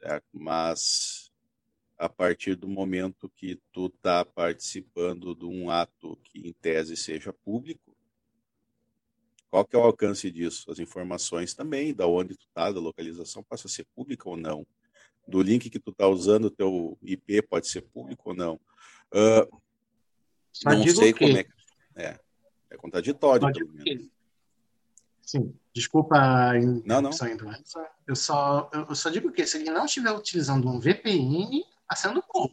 certo? 0.00 0.24
mas 0.32 1.17
a 1.98 2.08
partir 2.08 2.54
do 2.54 2.68
momento 2.68 3.28
que 3.28 3.60
tu 3.72 3.86
está 3.86 4.24
participando 4.24 5.34
de 5.34 5.44
um 5.44 5.68
ato 5.68 6.16
que 6.22 6.48
em 6.48 6.52
tese 6.52 6.96
seja 6.96 7.32
público, 7.32 7.96
qual 9.50 9.64
que 9.64 9.74
é 9.74 9.78
o 9.78 9.82
alcance 9.82 10.30
disso? 10.30 10.70
As 10.70 10.78
informações 10.78 11.54
também, 11.54 11.92
da 11.92 12.06
onde 12.06 12.36
tu 12.36 12.46
está, 12.46 12.70
da 12.70 12.78
localização, 12.78 13.42
passa 13.42 13.66
a 13.66 13.70
ser 13.70 13.84
pública 13.96 14.28
ou 14.28 14.36
não? 14.36 14.64
Do 15.26 15.42
link 15.42 15.68
que 15.68 15.80
tu 15.80 15.90
está 15.90 16.06
usando, 16.06 16.50
teu 16.50 16.96
IP 17.02 17.42
pode 17.42 17.66
ser 17.66 17.82
público 17.82 18.30
ou 18.30 18.36
não? 18.36 18.60
Uh, 19.12 19.60
não 20.64 20.86
sei 20.86 21.12
como 21.12 21.36
é 21.36 21.44
que... 21.44 21.52
É, 21.96 22.20
é 22.70 22.76
contraditório, 22.76 23.52
pelo 23.52 23.72
menos. 23.72 24.08
Sim, 25.22 25.54
desculpa 25.74 26.16
a 26.16 26.54
não, 26.58 27.02
não. 27.02 27.10
Eu 28.06 28.16
só, 28.16 28.70
eu 28.72 28.94
só 28.94 29.10
digo 29.10 29.30
que 29.30 29.46
se 29.46 29.58
ele 29.58 29.70
não 29.70 29.84
estiver 29.84 30.10
utilizando 30.12 30.66
um 30.68 30.80
VPN, 30.80 31.66
está 31.90 31.96
sendo 31.96 32.22
bom. 32.32 32.46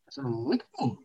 Está 0.00 0.22
sendo 0.22 0.30
muito 0.30 0.66
bom. 0.76 0.98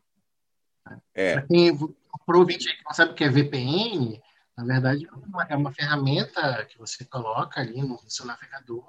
É. 1.13 1.33
Para 1.33 1.47
quem 1.47 1.77
para 1.77 2.37
o 2.37 2.39
ouvinte 2.39 2.75
que 2.75 2.83
não 2.83 2.93
sabe 2.93 3.11
o 3.11 3.15
que 3.15 3.23
é 3.23 3.29
VPN, 3.29 4.21
na 4.57 4.63
verdade 4.65 5.07
é 5.07 5.11
uma, 5.11 5.43
é 5.43 5.55
uma 5.55 5.71
ferramenta 5.71 6.65
que 6.65 6.77
você 6.77 7.05
coloca 7.05 7.59
ali 7.59 7.81
no, 7.81 7.99
seu 8.07 8.25
navegador 8.25 8.85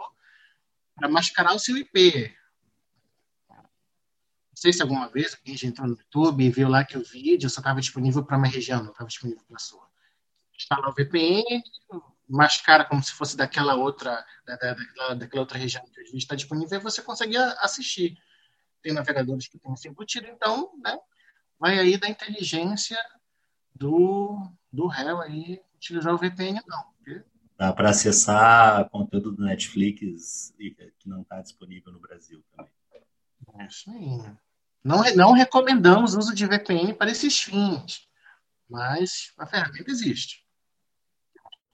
para 0.95 1.09
mascarar 1.09 1.55
o 1.55 1.59
seu 1.59 1.77
IP. 1.77 2.35
Não 3.49 4.57
sei 4.57 4.73
se 4.73 4.83
alguma 4.83 5.09
vez 5.09 5.35
alguém 5.35 5.57
já 5.57 5.69
entrou 5.69 5.89
no 5.89 5.97
YouTube 5.97 6.45
e 6.45 6.51
viu 6.51 6.69
lá 6.69 6.85
que 6.85 6.99
o 6.99 7.05
vídeo 7.05 7.49
só 7.49 7.61
estava 7.61 7.81
disponível 7.81 8.23
para 8.25 8.37
uma 8.37 8.47
região, 8.47 8.83
não 8.83 8.91
estava 8.91 9.09
disponível 9.09 9.43
para 9.47 9.57
a 9.57 9.61
sua. 9.61 9.89
Instala 10.55 10.91
o 10.91 10.93
VPN, 10.93 11.63
mascara 12.29 12.85
como 12.85 13.03
se 13.03 13.13
fosse 13.13 13.37
daquela 13.37 13.75
outra, 13.75 14.23
da, 14.45 14.57
da, 14.57 14.75
daquela, 14.75 15.15
daquela 15.15 15.41
outra 15.41 15.59
região 15.59 15.83
que 15.85 16.01
o 16.01 16.05
vídeo 16.05 16.19
está 16.19 16.35
disponível 16.35 16.79
e 16.79 16.83
você 16.83 17.01
consegue 17.01 17.37
assistir 17.39 18.19
tem 18.83 18.93
navegadores 18.93 19.49
que 19.49 19.59
têm 19.59 19.73
isso 19.73 19.89
embutido, 19.89 20.27
então, 20.27 20.71
né, 20.83 20.99
vai 21.59 21.79
aí 21.79 21.97
da 21.97 22.09
inteligência 22.09 22.99
do, 23.75 24.51
do 24.73 24.87
réu 24.87 25.21
aí 25.21 25.61
utilizar 25.75 26.15
o 26.15 26.19
VPN, 26.19 26.61
não. 26.67 26.91
Dá 27.57 27.75
para 27.75 27.91
acessar 27.91 28.89
conteúdo 28.89 29.33
do 29.33 29.45
Netflix 29.45 30.55
que 30.99 31.09
não 31.09 31.21
está 31.21 31.43
disponível 31.43 31.93
no 31.93 32.01
Brasil 32.01 32.43
também. 32.57 32.73
É 33.59 33.67
isso 33.67 33.91
aí. 33.91 34.35
Não, 34.83 35.03
não 35.15 35.33
recomendamos 35.33 36.15
o 36.15 36.19
uso 36.19 36.35
de 36.35 36.47
VPN 36.47 36.95
para 36.95 37.11
esses 37.11 37.39
fins, 37.39 38.09
mas 38.67 39.35
a 39.37 39.47
ferramenta 39.47 39.91
existe. 39.91 40.43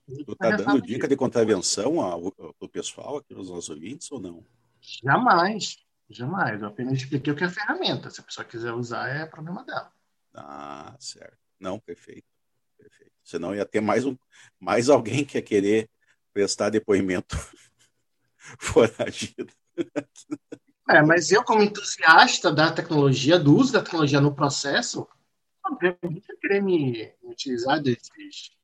Tu 0.05 0.31
está 0.33 0.57
dando 0.57 0.81
dica 0.81 1.07
de 1.07 1.15
contravenção 1.15 2.01
ao, 2.01 2.33
ao 2.61 2.69
pessoal 2.69 3.17
aqui 3.17 3.33
nos 3.33 3.49
nossos 3.49 3.69
ouvintes 3.69 4.11
ou 4.11 4.19
não? 4.19 4.45
Jamais. 4.81 5.77
Jamais. 6.09 6.61
Eu 6.61 6.69
apenas 6.69 6.93
expliquei 6.93 7.33
o 7.33 7.35
que 7.35 7.43
é 7.43 7.47
a 7.47 7.51
ferramenta. 7.51 8.09
Se 8.09 8.21
a 8.21 8.23
pessoa 8.23 8.45
quiser 8.45 8.71
usar, 8.71 9.09
é 9.09 9.25
problema 9.25 9.63
dela. 9.65 9.91
Ah, 10.33 10.95
certo. 10.99 11.37
Não, 11.59 11.79
perfeito. 11.79 12.27
Perfeito. 12.77 13.11
Senão 13.23 13.53
ia 13.53 13.65
ter 13.65 13.81
mais, 13.81 14.05
um, 14.05 14.15
mais 14.59 14.89
alguém 14.89 15.25
que 15.25 15.37
ia 15.37 15.41
querer 15.41 15.89
prestar 16.33 16.69
depoimento 16.69 17.35
foragido. 18.59 19.53
É, 20.89 21.01
mas 21.01 21.33
eu, 21.33 21.43
como 21.43 21.61
entusiasta 21.61 22.49
da 22.49 22.71
tecnologia, 22.71 23.37
do 23.37 23.53
uso 23.53 23.73
da 23.73 23.83
tecnologia 23.83 24.21
no 24.21 24.33
processo, 24.33 25.05
obviamente 25.65 26.29
eu 26.29 26.37
querer 26.37 26.63
me 26.63 27.13
utilizar 27.23 27.81
desses. 27.81 28.55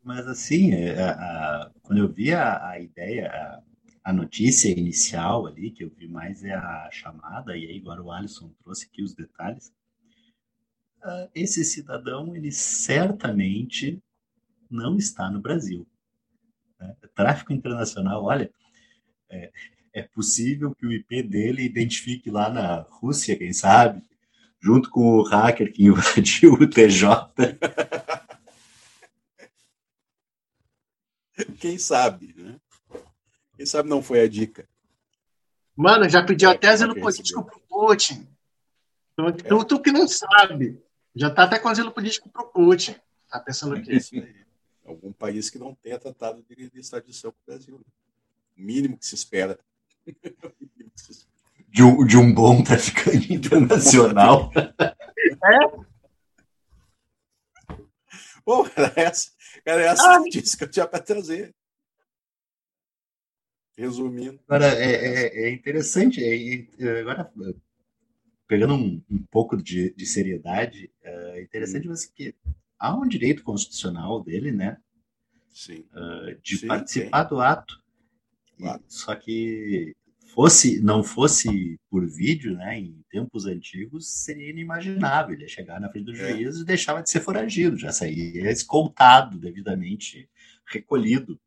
Mas 0.00 0.24
assim, 0.28 0.72
é, 0.72 1.02
a, 1.02 1.10
a, 1.10 1.70
quando 1.82 1.98
eu 1.98 2.08
vi 2.08 2.32
a, 2.32 2.64
a 2.68 2.78
ideia, 2.78 3.28
a, 3.28 3.60
a 4.04 4.12
notícia 4.12 4.68
inicial 4.70 5.46
ali, 5.46 5.70
que 5.70 5.82
eu 5.82 5.88
vi 5.88 6.06
mais 6.06 6.44
é 6.44 6.52
a 6.52 6.90
chamada, 6.92 7.56
e 7.56 7.66
aí 7.66 7.78
agora 7.78 8.02
o 8.02 8.12
Alisson 8.12 8.52
trouxe 8.62 8.84
aqui 8.84 9.02
os 9.02 9.14
detalhes. 9.14 9.72
Uh, 11.02 11.28
esse 11.34 11.64
cidadão, 11.64 12.36
ele 12.36 12.52
certamente 12.52 14.02
não 14.70 14.98
está 14.98 15.30
no 15.30 15.40
Brasil. 15.40 15.86
Né? 16.78 16.94
Tráfico 17.14 17.54
internacional, 17.54 18.24
olha, 18.24 18.52
é, 19.30 19.50
é 19.94 20.02
possível 20.02 20.74
que 20.74 20.86
o 20.86 20.92
IP 20.92 21.22
dele 21.22 21.62
identifique 21.62 22.30
lá 22.30 22.50
na 22.50 22.80
Rússia, 22.82 23.38
quem 23.38 23.54
sabe, 23.54 24.02
junto 24.60 24.90
com 24.90 25.18
o 25.18 25.22
hacker 25.22 25.72
que 25.72 25.84
invadiu 25.88 26.52
o 26.52 26.68
TJ. 26.68 27.08
Quem 31.58 31.78
sabe, 31.78 32.34
né? 32.36 32.60
Quem 33.56 33.66
sabe 33.66 33.88
não 33.88 34.02
foi 34.02 34.20
a 34.20 34.28
dica. 34.28 34.68
Mano, 35.76 36.08
já 36.08 36.24
pediu 36.24 36.50
até 36.50 36.68
asilo 36.68 36.94
político 36.94 37.44
pro 37.44 37.60
Putin. 37.60 38.28
Então, 39.12 39.32
tu, 39.32 39.64
tu, 39.64 39.80
que 39.80 39.92
não 39.92 40.06
sabe. 40.06 40.80
Já 41.14 41.30
tá 41.30 41.44
até 41.44 41.58
com 41.58 41.68
asilo 41.68 41.92
político 41.92 42.28
pro 42.28 42.46
Putin. 42.46 42.96
Tá 43.28 43.40
pensando 43.40 43.76
o 43.76 43.82
quê? 43.82 43.94
Isso 43.94 44.14
aí. 44.14 44.44
Algum 44.84 45.12
país 45.12 45.48
que 45.48 45.58
não 45.58 45.74
tenha 45.74 45.98
tratado 45.98 46.44
de, 46.48 46.70
extradição 46.74 47.30
com 47.32 47.38
o 47.38 47.46
Brasil. 47.46 47.76
Né? 47.76 47.84
O 48.56 48.62
mínimo 48.62 48.98
que 48.98 49.06
se 49.06 49.14
espera. 49.14 49.58
De 51.68 51.82
um, 51.82 52.06
de 52.06 52.16
um 52.16 52.32
bom 52.32 52.62
traficante 52.62 53.32
internacional. 53.32 54.52
é? 54.54 55.84
Bom, 58.44 58.68
era 58.76 58.92
essa, 58.94 59.30
era 59.64 59.82
essa 59.82 60.14
ah, 60.14 60.18
notícia 60.20 60.58
que 60.58 60.64
eu 60.64 60.70
tinha 60.70 60.86
para 60.86 61.02
trazer. 61.02 61.54
Resumindo. 63.76 64.38
Agora, 64.46 64.66
é, 64.66 64.92
é, 64.92 65.46
é 65.46 65.52
interessante, 65.52 66.22
é, 66.22 66.66
é, 66.78 67.00
agora, 67.00 67.30
pegando 68.46 68.74
um, 68.74 69.02
um 69.10 69.22
pouco 69.30 69.56
de, 69.56 69.92
de, 69.94 70.06
seriedade, 70.06 70.90
é 71.02 71.42
interessante 71.42 71.88
hum. 71.88 71.94
que 72.14 72.34
há 72.78 72.96
um 72.96 73.06
direito 73.06 73.42
constitucional 73.42 74.22
dele, 74.22 74.52
né? 74.52 74.78
Sim. 75.50 75.84
Uh, 75.92 76.40
de 76.42 76.58
sim, 76.58 76.66
participar 76.66 77.22
sim. 77.24 77.28
do 77.28 77.40
ato. 77.40 77.84
Claro. 78.58 78.82
Só 78.88 79.14
que 79.14 79.94
fosse 80.34 80.80
não 80.80 81.02
fosse 81.02 81.78
por 81.88 82.06
vídeo, 82.06 82.54
né, 82.56 82.78
em 82.78 83.04
tempos 83.08 83.46
antigos, 83.46 84.08
seria 84.08 84.50
inimaginável. 84.50 85.34
Ele 85.34 85.42
ia 85.42 85.48
chegar 85.48 85.80
na 85.80 85.88
frente 85.88 86.06
do 86.06 86.12
é. 86.12 86.32
juiz 86.32 86.56
e 86.58 86.64
deixava 86.64 87.02
de 87.02 87.10
ser 87.10 87.20
foragido, 87.20 87.76
já 87.76 87.92
saía 87.92 88.50
escoltado, 88.50 89.38
devidamente 89.38 90.28
recolhido. 90.66 91.40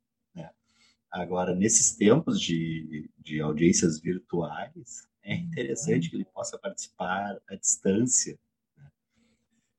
Agora, 1.17 1.55
nesses 1.55 1.95
tempos 1.95 2.39
de, 2.39 3.09
de 3.17 3.41
audiências 3.41 3.99
virtuais, 3.99 5.07
é 5.23 5.35
interessante 5.35 6.09
que 6.09 6.15
ele 6.15 6.25
possa 6.25 6.59
participar 6.59 7.37
à 7.49 7.55
distância. 7.55 8.37
Né? 8.77 8.85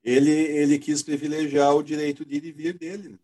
Ele, 0.02 0.30
ele 0.30 0.78
quis 0.80 1.00
privilegiar 1.00 1.76
o 1.76 1.82
direito 1.82 2.24
de 2.24 2.36
ir 2.36 2.44
e 2.44 2.52
vir 2.52 2.76
dele. 2.76 3.10
Né? 3.10 3.18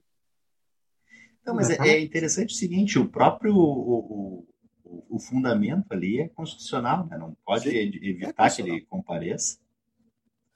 Não, 1.44 1.55
mas 1.57 1.68
é, 1.70 1.77
é, 1.88 2.00
interessante 2.00 2.55
o 2.55 2.57
seguinte: 2.57 3.00
o 3.00 3.09
próprio 3.09 3.53
o, 3.53 4.46
o, 4.85 5.07
o 5.16 5.18
fundamento 5.18 5.90
ali 5.90 6.20
é 6.20 6.29
constitucional, 6.29 7.07
né? 7.09 7.18
não 7.18 7.37
pode 7.44 7.68
Sim, 7.68 7.77
evitar 7.77 8.46
é 8.46 8.50
que 8.50 8.62
ele 8.62 8.81
compareça. 8.83 9.59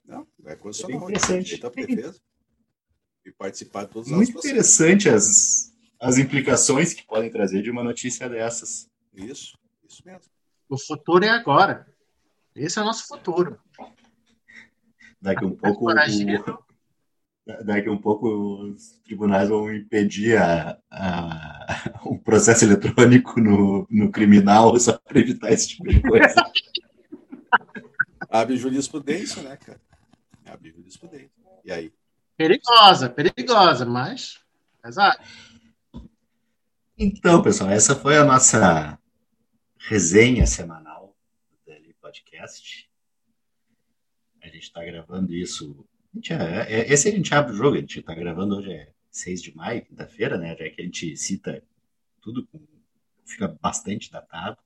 Não, 0.07 0.25
é 0.47 0.55
constitucional. 0.55 1.09
É 1.09 1.12
interessante. 1.12 1.61
E 3.27 3.33
participar 3.33 3.85
de 3.85 3.90
todos 3.90 4.09
os 4.09 4.16
Muito 4.16 4.38
interessante 4.38 5.09
as, 5.09 5.67
as 6.01 6.19
implicações 6.19 6.93
que 6.93 7.05
podem 7.05 7.31
trazer 7.31 7.63
de 7.63 7.71
uma 7.71 7.83
notícia 7.83 8.29
dessas. 8.29 8.91
Isso, 9.15 9.59
isso 9.89 10.03
mesmo. 10.05 10.31
O 10.69 10.79
futuro 10.79 11.25
é 11.25 11.31
agora. 11.31 11.87
Esse 12.55 12.79
é 12.79 12.83
o 12.83 12.85
nosso 12.85 13.07
futuro. 13.07 13.59
Daqui 15.21 15.45
um 15.45 15.55
pouco. 15.55 15.91
O, 15.91 15.95
daqui 17.65 17.89
um 17.89 17.99
pouco 17.99 18.29
os 18.65 19.01
tribunais 19.05 19.49
vão 19.49 19.75
impedir 19.75 20.37
a, 20.37 20.79
a, 20.91 22.01
um 22.05 22.19
processo 22.19 22.65
eletrônico 22.65 23.41
no, 23.41 23.87
no 23.91 24.11
criminal 24.11 24.79
só 24.79 24.99
para 24.99 25.19
evitar 25.19 25.51
esse 25.51 25.69
tipo 25.69 25.89
de 25.89 26.01
coisa. 26.03 26.35
Abre 28.29 28.57
jurisprudência, 28.57 29.43
né, 29.43 29.57
cara? 29.57 29.81
Abre 30.47 30.71
jurisprudência. 30.71 31.31
E 31.65 31.73
aí? 31.73 31.93
Perigosa, 32.37 33.09
perigosa, 33.09 33.85
mas. 33.87 34.39
Exato. 34.85 35.23
Então, 37.01 37.41
pessoal, 37.41 37.71
essa 37.71 37.95
foi 37.95 38.17
a 38.17 38.25
nossa 38.25 38.99
resenha 39.79 40.45
semanal 40.49 41.17
do 41.49 41.57
Daily 41.65 41.95
Podcast. 41.95 42.91
A 44.43 44.47
gente 44.49 44.65
está 44.65 44.85
gravando 44.85 45.33
isso. 45.33 45.87
É, 46.29 46.81
é, 46.81 46.93
esse 46.93 47.09
a 47.09 47.13
gente 47.13 47.33
abre 47.33 47.53
o 47.53 47.57
jogo, 47.57 47.77
a 47.77 47.81
gente 47.81 48.01
está 48.01 48.13
gravando 48.13 48.57
hoje 48.57 48.73
é 48.73 48.93
6 49.13 49.41
de 49.41 49.55
maio, 49.55 49.85
quinta-feira, 49.85 50.37
né? 50.37 50.57
Já 50.57 50.69
que 50.71 50.81
a 50.81 50.85
gente 50.85 51.17
cita 51.17 51.63
tudo, 52.21 52.49
fica 53.25 53.47
bastante 53.47 54.11
datado. 54.11 54.59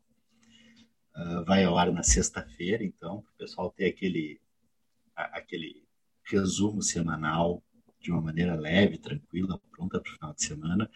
Uh, 1.15 1.45
vai 1.45 1.65
ao 1.65 1.77
ar 1.77 1.93
na 1.93 2.03
sexta-feira, 2.03 2.83
então, 2.83 3.21
para 3.21 3.31
o 3.31 3.37
pessoal 3.37 3.71
ter 3.71 3.85
aquele, 3.85 4.41
aquele 5.15 5.85
resumo 6.25 6.81
semanal 6.81 7.63
de 8.01 8.11
uma 8.11 8.23
maneira 8.23 8.55
leve, 8.55 8.97
tranquila, 8.97 9.61
pronta 9.71 10.01
para 10.01 10.11
o 10.11 10.15
final 10.15 10.33
de 10.33 10.43
semana. 10.47 10.91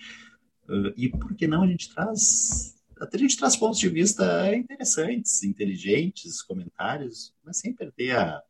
Uh, 0.68 0.92
e 0.96 1.08
por 1.08 1.34
que 1.34 1.46
não 1.46 1.62
a 1.62 1.66
gente 1.66 1.92
traz. 1.94 2.74
Até 3.00 3.16
a 3.16 3.20
gente 3.20 3.36
traz 3.36 3.56
pontos 3.56 3.78
de 3.78 3.88
vista 3.88 4.54
interessantes, 4.54 5.42
inteligentes, 5.42 6.42
comentários, 6.42 7.34
mas 7.44 7.58
sem 7.58 7.72
perder 7.72 8.16
a, 8.16 8.42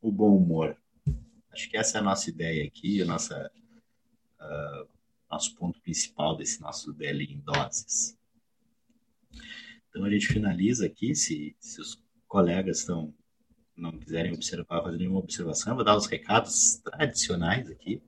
o 0.00 0.12
bom 0.12 0.36
humor. 0.36 0.76
Acho 1.50 1.68
que 1.70 1.76
essa 1.76 1.98
é 1.98 2.00
a 2.00 2.04
nossa 2.04 2.28
ideia 2.28 2.64
aqui, 2.64 3.02
nossa, 3.04 3.50
uh, 4.40 4.88
nosso 5.30 5.54
ponto 5.56 5.80
principal 5.80 6.36
desse 6.36 6.60
nosso 6.60 6.92
DL 6.92 7.24
em 7.24 7.40
doses. 7.40 8.16
Então 9.88 10.04
a 10.04 10.10
gente 10.10 10.26
finaliza 10.26 10.86
aqui, 10.86 11.14
se, 11.14 11.56
se 11.58 11.80
os 11.80 12.02
colegas 12.28 12.78
estão 12.80 13.14
não 13.76 13.92
quiserem 13.92 14.32
observar, 14.32 14.82
fazer 14.82 14.98
nenhuma 14.98 15.18
observação, 15.18 15.72
eu 15.72 15.76
vou 15.76 15.84
dar 15.84 15.96
os 15.96 16.06
recados 16.06 16.76
tradicionais 16.84 17.70
aqui, 17.70 18.02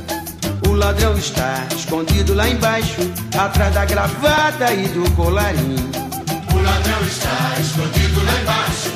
O 0.69 0.73
ladrão 0.75 1.17
está 1.17 1.67
escondido 1.75 2.35
lá 2.35 2.47
embaixo, 2.47 3.11
atrás 3.39 3.73
da 3.73 3.87
gravata 3.87 4.71
e 4.71 4.87
do 4.89 5.11
colarinho. 5.13 5.91
O 6.53 6.63
ladrão 6.63 7.01
está 7.07 7.59
escondido 7.59 8.23
lá 8.23 8.41
embaixo 8.43 8.96